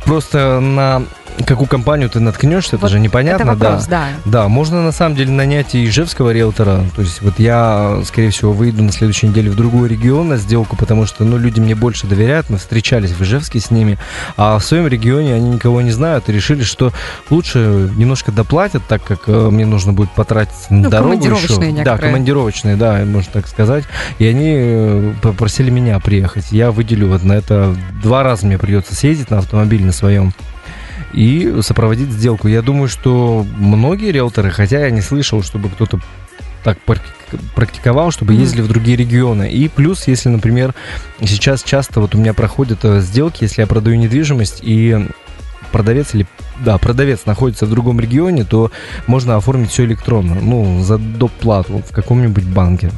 Просто 0.06 0.60
на 0.62 1.04
какую 1.46 1.68
компанию 1.68 2.10
ты 2.10 2.20
наткнешься, 2.20 2.76
это 2.78 2.84
Вот 2.86 2.92
же 2.92 3.00
непонятно, 3.00 3.44
Это 3.44 3.52
вопрос, 3.52 3.86
да. 3.88 4.08
да. 4.26 4.32
Да, 4.44 4.48
можно 4.48 4.82
на 4.84 4.92
самом 4.92 5.16
деле 5.16 5.32
нанять 5.32 5.76
и 5.76 5.86
ижевского 5.86 6.32
риэлтора. 6.32 6.84
То 6.96 7.02
есть 7.02 7.22
вот 7.22 7.40
я, 7.40 8.02
скорее 8.06 8.30
всего, 8.30 8.54
выйду 8.54 8.84
на 8.84 8.92
следующей 8.92 9.28
неделе 9.28 9.50
в 9.50 9.56
другой 9.56 9.90
регион 9.90 10.30
на 10.30 10.38
сделку, 10.38 10.76
потому 10.76 11.06
что, 11.06 11.24
ну, 11.24 11.38
люди 11.38 11.60
мне 11.60 11.76
больше 11.76 12.08
доверяют. 12.08 12.50
Мы 12.50 12.58
встречались 12.58 13.12
в 13.12 13.22
Ижевске 13.22 13.60
с 13.60 13.72
ними, 13.72 13.98
а 14.38 14.58
в 14.58 14.64
своем 14.64 14.88
регионе 14.88 15.34
они 15.36 15.50
никого 15.50 15.82
не 15.82 15.92
знают 15.92 16.30
и 16.30 16.32
решили, 16.32 16.64
что 16.64 16.92
лучше 17.30 17.90
немножко 17.96 18.32
доплатят, 18.32 18.84
так 18.88 19.04
как 19.04 19.24
э, 19.28 19.50
мне 19.50 19.66
нужно 19.66 19.94
будет 19.94 20.12
потратить 20.12 20.70
на 20.70 20.84
Ну, 20.84 20.90
дорогу 20.90 21.10
командировочные 21.12 21.58
еще. 21.58 21.60
Да, 21.60 21.72
некоторые. 21.92 22.12
командировочные, 22.12 22.76
да, 22.76 23.04
можно 23.06 23.32
так 23.34 23.48
сказать. 23.48 23.84
И 24.20 24.26
они 24.26 24.54
э, 24.56 25.14
попросили 25.22 25.70
меня 25.70 26.00
приехать. 26.00 26.46
Я 26.52 26.72
выделю 26.72 27.10
вот 27.10 27.24
на 27.24 27.34
это 27.34 27.76
два 28.02 28.24
раза 28.24 28.46
мне 28.46 28.58
придется 28.58 28.96
съездить 28.96 29.30
на 29.32 29.40
автомобиле 29.40 29.86
на 29.86 29.92
своем 29.92 30.34
и 31.16 31.62
сопроводить 31.62 32.12
сделку. 32.12 32.48
Я 32.48 32.62
думаю, 32.62 32.90
что 32.90 33.46
многие 33.58 34.12
риэлторы, 34.12 34.52
хотя 34.52 34.80
я 34.80 34.92
не 34.92 35.02
слышал, 35.02 35.42
чтобы 35.42 35.70
кто-то 35.70 36.00
так 36.64 36.78
практиковал, 37.56 38.12
чтобы 38.12 38.34
mm-hmm. 38.34 38.40
ездили 38.40 38.62
в 38.62 38.68
другие 38.68 38.98
регионы. 38.98 39.50
И 39.52 39.68
плюс, 39.70 40.08
если, 40.08 40.30
например, 40.30 40.74
сейчас 41.22 41.64
часто 41.64 42.02
вот 42.02 42.16
у 42.16 42.18
меня 42.18 42.34
проходят 42.34 42.84
э, 42.84 43.00
сделки, 43.02 43.44
если 43.44 43.62
я 43.62 43.68
продаю 43.68 43.98
недвижимость 43.98 44.60
и 44.62 45.08
продавец 45.72 46.14
или 46.14 46.28
да, 46.64 46.78
продавец 46.78 47.26
находится 47.26 47.66
в 47.66 47.70
другом 47.70 48.00
регионе, 48.00 48.44
то 48.44 48.72
можно 49.08 49.36
оформить 49.36 49.72
все 49.72 49.86
электронно, 49.86 50.36
ну, 50.36 50.82
за 50.84 50.98
доп. 50.98 51.32
плату 51.32 51.84
в 51.88 51.92
каком-нибудь 51.92 52.46
банке. 52.46 52.92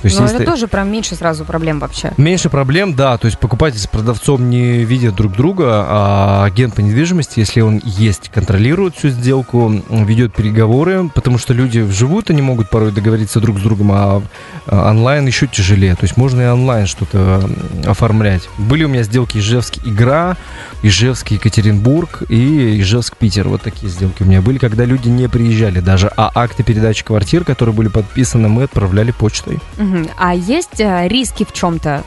То 0.00 0.06
есть, 0.06 0.18
Но 0.18 0.24
если... 0.24 0.42
это 0.42 0.52
тоже 0.52 0.68
прям 0.68 0.90
меньше 0.90 1.16
сразу 1.16 1.44
проблем 1.44 1.80
вообще. 1.80 2.12
Меньше 2.16 2.48
проблем, 2.50 2.94
да. 2.94 3.18
То 3.18 3.26
есть 3.26 3.38
покупатель 3.38 3.78
с 3.78 3.86
продавцом 3.86 4.48
не 4.48 4.84
видят 4.84 5.16
друг 5.16 5.32
друга, 5.32 5.84
а 5.88 6.44
агент 6.44 6.74
по 6.74 6.80
недвижимости, 6.80 7.40
если 7.40 7.60
он 7.60 7.82
есть, 7.84 8.30
контролирует 8.32 8.96
всю 8.96 9.08
сделку, 9.08 9.82
ведет 9.88 10.34
переговоры, 10.34 11.10
потому 11.12 11.38
что 11.38 11.52
люди 11.52 11.80
вживую-то 11.80 12.32
не 12.32 12.42
могут 12.42 12.70
порой 12.70 12.92
договориться 12.92 13.40
друг 13.40 13.58
с 13.58 13.62
другом, 13.62 13.90
а, 13.92 14.22
а 14.66 14.90
онлайн 14.90 15.26
еще 15.26 15.48
тяжелее. 15.48 15.96
То 15.96 16.04
есть 16.04 16.16
можно 16.16 16.42
и 16.42 16.46
онлайн 16.46 16.86
что-то 16.86 17.48
оформлять. 17.84 18.48
Были 18.56 18.84
у 18.84 18.88
меня 18.88 19.02
сделки 19.02 19.38
Ижевск-Игра, 19.38 20.36
Ижевск-Екатеринбург 20.82 22.22
и 22.28 22.80
Ижевск-Питер. 22.80 23.48
Вот 23.48 23.62
такие 23.62 23.90
сделки 23.90 24.22
у 24.22 24.26
меня 24.26 24.42
были, 24.42 24.58
когда 24.58 24.84
люди 24.84 25.08
не 25.08 25.28
приезжали 25.28 25.80
даже, 25.80 26.10
а 26.16 26.30
акты 26.34 26.62
передачи 26.62 27.04
квартир, 27.04 27.44
которые 27.44 27.74
были 27.74 27.88
подписаны, 27.88 28.48
мы 28.48 28.64
отправляли 28.64 29.10
почтой. 29.10 29.58
Угу. 29.78 29.87
А 30.16 30.34
есть 30.34 30.80
э, 30.80 31.08
риски 31.08 31.44
в 31.44 31.52
чем-то, 31.52 32.04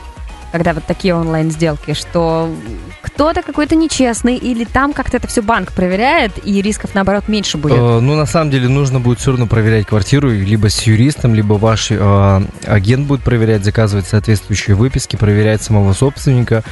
когда 0.52 0.74
вот 0.74 0.84
такие 0.84 1.14
онлайн-сделки, 1.14 1.94
что 1.94 2.54
кто-то 3.00 3.42
какой-то 3.42 3.74
нечестный, 3.74 4.36
или 4.36 4.64
там 4.64 4.92
как-то 4.92 5.16
это 5.16 5.26
все 5.26 5.42
банк 5.42 5.72
проверяет, 5.72 6.32
и 6.44 6.60
рисков, 6.62 6.94
наоборот, 6.94 7.24
меньше 7.26 7.58
будет? 7.58 7.76
Э, 7.76 8.00
ну, 8.00 8.14
на 8.16 8.26
самом 8.26 8.50
деле, 8.50 8.68
нужно 8.68 9.00
будет 9.00 9.18
все 9.18 9.30
равно 9.30 9.46
проверять 9.46 9.86
квартиру, 9.86 10.30
либо 10.30 10.68
с 10.68 10.82
юристом, 10.82 11.34
либо 11.34 11.54
ваш 11.54 11.88
э, 11.90 12.42
агент 12.66 13.06
будет 13.06 13.22
проверять, 13.22 13.64
заказывать 13.64 14.06
соответствующие 14.06 14.76
выписки, 14.76 15.16
проверять 15.16 15.62
самого 15.62 15.94
собственника. 15.94 16.62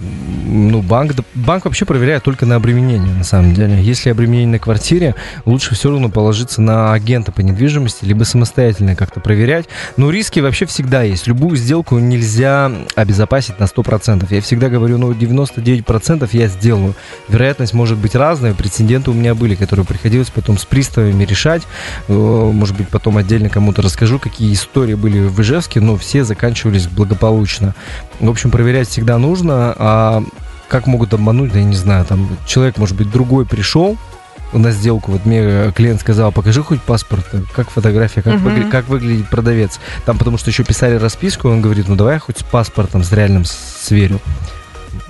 Ну, 0.00 0.82
банк, 0.82 1.12
банк 1.34 1.64
вообще 1.64 1.84
проверяет 1.84 2.24
только 2.24 2.46
на 2.46 2.56
обременение, 2.56 3.14
на 3.14 3.24
самом 3.24 3.54
деле. 3.54 3.80
Если 3.80 4.10
обременение 4.10 4.48
на 4.48 4.58
квартире, 4.58 5.14
лучше 5.44 5.74
все 5.74 5.90
равно 5.90 6.08
положиться 6.08 6.60
на 6.60 6.92
агента 6.92 7.30
по 7.30 7.40
недвижимости, 7.40 8.04
либо 8.04 8.24
самостоятельно 8.24 8.96
как-то 8.96 9.20
проверять. 9.20 9.66
Но 9.96 10.10
риски 10.10 10.40
вообще 10.40 10.66
всегда 10.66 11.02
есть. 11.02 11.26
Любую 11.28 11.56
сделку 11.56 11.98
нельзя 11.98 12.72
обезопасить 13.20 13.58
на 13.60 13.64
100%. 13.64 14.26
Я 14.30 14.40
всегда 14.40 14.68
говорю, 14.68 14.98
ну, 14.98 15.12
99 15.12 15.84
99% 15.84 16.28
я 16.32 16.48
сделаю. 16.48 16.94
Вероятность 17.28 17.74
может 17.74 17.98
быть 17.98 18.14
разная. 18.14 18.54
Прецеденты 18.54 19.10
у 19.10 19.14
меня 19.14 19.34
были, 19.34 19.54
которые 19.54 19.84
приходилось 19.86 20.30
потом 20.30 20.58
с 20.58 20.64
приставами 20.64 21.24
решать. 21.24 21.62
Э, 22.08 22.12
может 22.12 22.76
быть, 22.76 22.88
потом 22.88 23.16
отдельно 23.16 23.48
кому-то 23.48 23.82
расскажу, 23.82 24.18
какие 24.18 24.52
истории 24.52 24.94
были 24.94 25.20
в 25.20 25.40
Ижевске, 25.40 25.80
но 25.80 25.96
все 25.96 26.24
заканчивались 26.24 26.86
благополучно. 26.86 27.74
В 28.20 28.28
общем, 28.28 28.50
проверять 28.50 28.88
всегда 28.88 29.18
нужно. 29.18 29.74
А 29.76 30.22
как 30.68 30.86
могут 30.86 31.12
обмануть, 31.12 31.52
да 31.52 31.58
я 31.58 31.64
не 31.64 31.76
знаю, 31.76 32.04
там 32.04 32.38
человек, 32.46 32.78
может 32.78 32.96
быть, 32.96 33.10
другой 33.10 33.44
пришел, 33.44 33.98
на 34.52 34.72
сделку, 34.72 35.12
вот 35.12 35.26
мне 35.26 35.72
клиент 35.72 36.00
сказал, 36.00 36.32
покажи 36.32 36.62
хоть 36.62 36.82
паспорт, 36.82 37.26
как 37.54 37.70
фотография, 37.70 38.22
как, 38.22 38.34
uh-huh. 38.34 38.42
выгля- 38.42 38.70
как 38.70 38.88
выглядит 38.88 39.28
продавец. 39.28 39.78
Там 40.04 40.18
потому 40.18 40.38
что 40.38 40.50
еще 40.50 40.64
писали 40.64 40.96
расписку, 40.96 41.48
он 41.48 41.60
говорит, 41.60 41.88
ну 41.88 41.96
давай 41.96 42.14
я 42.14 42.20
хоть 42.20 42.38
с 42.38 42.42
паспортом, 42.42 43.04
с 43.04 43.12
реальным 43.12 43.44
сверю. 43.44 44.20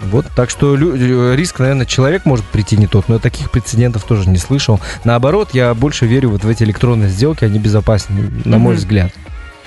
Вот, 0.03 0.27
так 0.35 0.51
что 0.51 0.77
лю- 0.77 1.35
риск, 1.35 1.59
наверное, 1.59 1.87
человек 1.87 2.25
может 2.25 2.45
прийти 2.47 2.77
не 2.77 2.87
тот, 2.87 3.09
но 3.09 3.15
я 3.15 3.21
таких 3.21 3.51
прецедентов 3.51 4.05
тоже 4.05 4.29
не 4.29 4.39
слышал. 4.39 4.81
Наоборот, 5.05 5.51
я 5.53 5.75
больше 5.75 6.07
верю 6.07 6.31
вот 6.31 6.45
в 6.45 6.49
эти 6.49 6.63
электронные 6.63 7.09
сделки, 7.09 7.45
они 7.45 7.59
безопаснее, 7.59 8.31
на 8.45 8.59
мой 8.59 8.77
взгляд. 8.77 9.13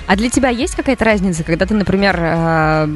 А 0.06 0.16
для 0.16 0.30
тебя 0.30 0.50
есть 0.50 0.76
какая-то 0.76 1.06
разница, 1.06 1.44
когда 1.44 1.66
ты, 1.66 1.74
например, 1.74 2.18
э, 2.20 2.88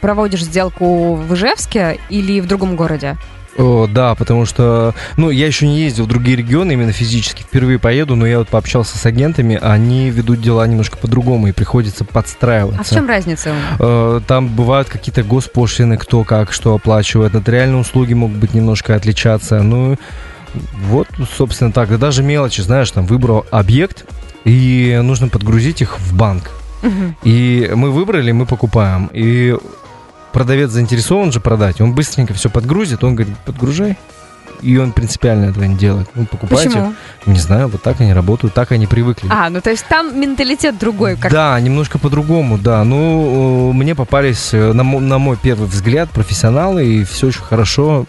проводишь 0.00 0.44
сделку 0.44 1.14
в 1.14 1.34
Ижевске 1.34 1.98
или 2.10 2.40
в 2.40 2.46
другом 2.46 2.76
городе? 2.76 3.16
О, 3.58 3.86
да, 3.86 4.14
потому 4.14 4.46
что, 4.46 4.94
ну, 5.16 5.30
я 5.30 5.46
еще 5.46 5.66
не 5.66 5.80
ездил 5.80 6.04
в 6.04 6.08
другие 6.08 6.36
регионы 6.36 6.72
именно 6.72 6.92
физически, 6.92 7.42
впервые 7.42 7.78
поеду, 7.78 8.16
но 8.16 8.26
я 8.26 8.38
вот 8.38 8.48
пообщался 8.48 8.96
с 8.96 9.04
агентами, 9.04 9.58
они 9.60 10.10
ведут 10.10 10.40
дела 10.40 10.66
немножко 10.66 10.96
по-другому, 10.96 11.48
и 11.48 11.52
приходится 11.52 12.04
подстраиваться. 12.04 12.80
А 12.80 12.84
в 12.84 12.88
чем 12.88 13.06
разница? 13.06 13.54
Э, 13.78 14.20
там 14.26 14.48
бывают 14.48 14.88
какие-то 14.88 15.22
госпошлины, 15.22 15.98
кто 15.98 16.24
как, 16.24 16.52
что 16.52 16.74
оплачивает, 16.74 17.34
нотариальные 17.34 17.80
услуги 17.80 18.14
могут 18.14 18.38
быть 18.38 18.54
немножко 18.54 18.94
отличаться, 18.94 19.62
ну, 19.62 19.96
вот, 20.54 21.08
собственно, 21.36 21.72
так, 21.72 21.98
даже 21.98 22.22
мелочи, 22.22 22.60
знаешь, 22.62 22.90
там, 22.90 23.06
выбрал 23.06 23.44
объект, 23.50 24.06
и 24.44 24.98
нужно 25.02 25.28
подгрузить 25.28 25.82
их 25.82 25.98
в 25.98 26.16
банк. 26.16 26.50
Угу. 26.82 27.14
И 27.24 27.70
мы 27.74 27.90
выбрали, 27.90 28.32
мы 28.32 28.46
покупаем. 28.46 29.08
И 29.12 29.56
продавец 30.32 30.70
заинтересован 30.70 31.32
же 31.32 31.40
продать, 31.40 31.80
он 31.80 31.94
быстренько 31.94 32.34
все 32.34 32.50
подгрузит, 32.50 33.04
он 33.04 33.14
говорит, 33.14 33.36
подгружай. 33.44 33.96
И 34.60 34.76
он 34.76 34.92
принципиально 34.92 35.46
этого 35.46 35.64
не 35.64 35.74
делает. 35.74 36.08
Ну, 36.14 36.24
покупайте. 36.24 36.68
Почему? 36.68 36.94
Не 37.26 37.40
знаю, 37.40 37.66
вот 37.66 37.82
так 37.82 38.00
они 38.00 38.12
работают, 38.12 38.54
так 38.54 38.70
они 38.70 38.86
привыкли. 38.86 39.28
А, 39.28 39.50
ну 39.50 39.60
то 39.60 39.70
есть 39.70 39.84
там 39.86 40.18
менталитет 40.18 40.78
другой. 40.78 41.16
Как... 41.16 41.32
Да, 41.32 41.58
немножко 41.58 41.98
по-другому, 41.98 42.58
да. 42.58 42.84
Ну, 42.84 43.72
мне 43.72 43.96
попались, 43.96 44.50
э, 44.54 44.72
на, 44.72 44.84
на 44.84 45.18
мой 45.18 45.36
первый 45.36 45.66
взгляд, 45.66 46.10
профессионалы, 46.10 46.86
и 46.86 47.02
все 47.02 47.26
очень 47.28 47.42
хорошо. 47.42 48.06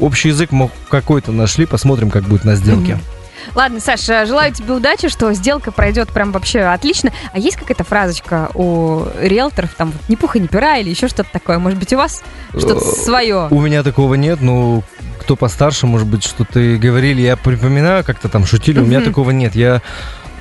Общий 0.00 0.30
язык 0.30 0.50
какой-то 0.88 1.30
нашли, 1.30 1.66
посмотрим, 1.66 2.10
как 2.10 2.24
будет 2.24 2.44
на 2.44 2.56
сделке. 2.56 2.92
Mm-hmm. 2.94 3.21
Ладно, 3.54 3.80
Саша, 3.80 4.26
желаю 4.26 4.52
тебе 4.52 4.72
удачи, 4.72 5.08
что 5.08 5.32
сделка 5.32 5.72
пройдет 5.72 6.10
прям 6.10 6.32
вообще 6.32 6.60
отлично. 6.60 7.12
А 7.32 7.38
есть 7.38 7.56
какая-то 7.56 7.84
фразочка 7.84 8.50
у 8.54 9.04
риэлторов, 9.20 9.74
там, 9.74 9.92
ни 10.08 10.16
пуха, 10.16 10.38
ни 10.38 10.46
пера 10.46 10.78
или 10.78 10.90
еще 10.90 11.08
что-то 11.08 11.30
такое? 11.32 11.58
Может 11.58 11.78
быть, 11.78 11.92
у 11.92 11.96
вас 11.96 12.22
что-то 12.50 12.84
э, 12.84 13.04
свое? 13.04 13.48
У 13.50 13.60
меня 13.60 13.82
такого 13.82 14.14
нет, 14.14 14.40
но 14.40 14.82
кто 15.20 15.36
постарше, 15.36 15.86
может 15.86 16.08
быть, 16.08 16.24
что-то 16.24 16.76
говорили. 16.76 17.22
Я 17.22 17.36
припоминаю, 17.36 18.04
как-то 18.04 18.28
там 18.28 18.44
шутили, 18.44 18.80
у 18.80 18.84
меня 18.84 19.00
такого 19.00 19.30
нет. 19.30 19.54
Я 19.54 19.82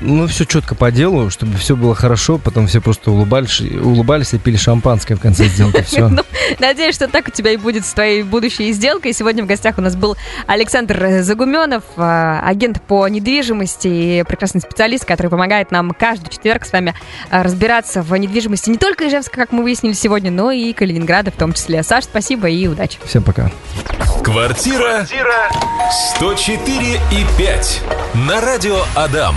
ну, 0.02 0.28
все 0.28 0.46
четко 0.46 0.76
по 0.76 0.92
делу, 0.92 1.30
чтобы 1.30 1.58
все 1.58 1.76
было 1.76 1.96
хорошо, 1.96 2.38
потом 2.38 2.68
все 2.68 2.82
просто 2.82 3.12
улыбались, 3.12 3.62
улыбались 3.62 4.34
и 4.34 4.40
пили 4.40 4.58
шампанское 4.58 5.16
в 5.16 5.20
конце 5.20 5.46
сделки. 5.46 5.82
Все. 5.92 6.08
ну, 6.08 6.24
надеюсь, 6.60 6.96
что 6.96 7.08
так 7.08 7.28
у 7.28 7.32
тебя 7.32 7.52
и 7.52 7.58
будет 7.58 7.86
с 7.86 7.94
твоей 7.94 8.24
будущей 8.24 8.72
сделкой. 8.72 9.14
Сегодня 9.14 9.44
в 9.44 9.48
гостях 9.48 9.78
у 9.78 9.82
нас 9.82 9.96
был 9.96 10.16
Александр 10.48 11.22
Загуменов, 11.22 11.84
а, 11.98 12.42
агент 12.46 12.82
по 12.82 13.08
недвижимости 13.08 13.88
и 13.88 14.24
прекрасный 14.28 14.62
специалист, 14.62 15.06
который 15.06 15.28
помогает 15.28 15.72
нам 15.72 15.92
каждый 15.92 16.30
четверг 16.30 16.66
с 16.66 16.72
вами 16.72 16.94
а, 17.30 17.44
разбираться 17.44 18.02
в 18.02 18.16
недвижимости 18.16 18.70
не 18.70 18.78
только 18.78 19.08
Ижевска, 19.08 19.36
как 19.36 19.52
мы 19.52 19.64
выяснили 19.64 19.94
сегодня, 19.94 20.32
но 20.32 20.52
и 20.52 20.74
Калининграда 20.74 21.32
в 21.32 21.36
том 21.36 21.54
числе. 21.54 21.84
Саш, 21.84 22.06
спасибо 22.06 22.50
и 22.50 22.68
удачи. 22.68 23.00
Всем 23.06 23.24
пока. 23.24 23.52
Квартира 24.24 25.06
104 26.16 26.96
и 26.96 27.26
5 27.38 27.82
на 28.14 28.42
радио 28.42 28.80
Адам. 28.96 29.36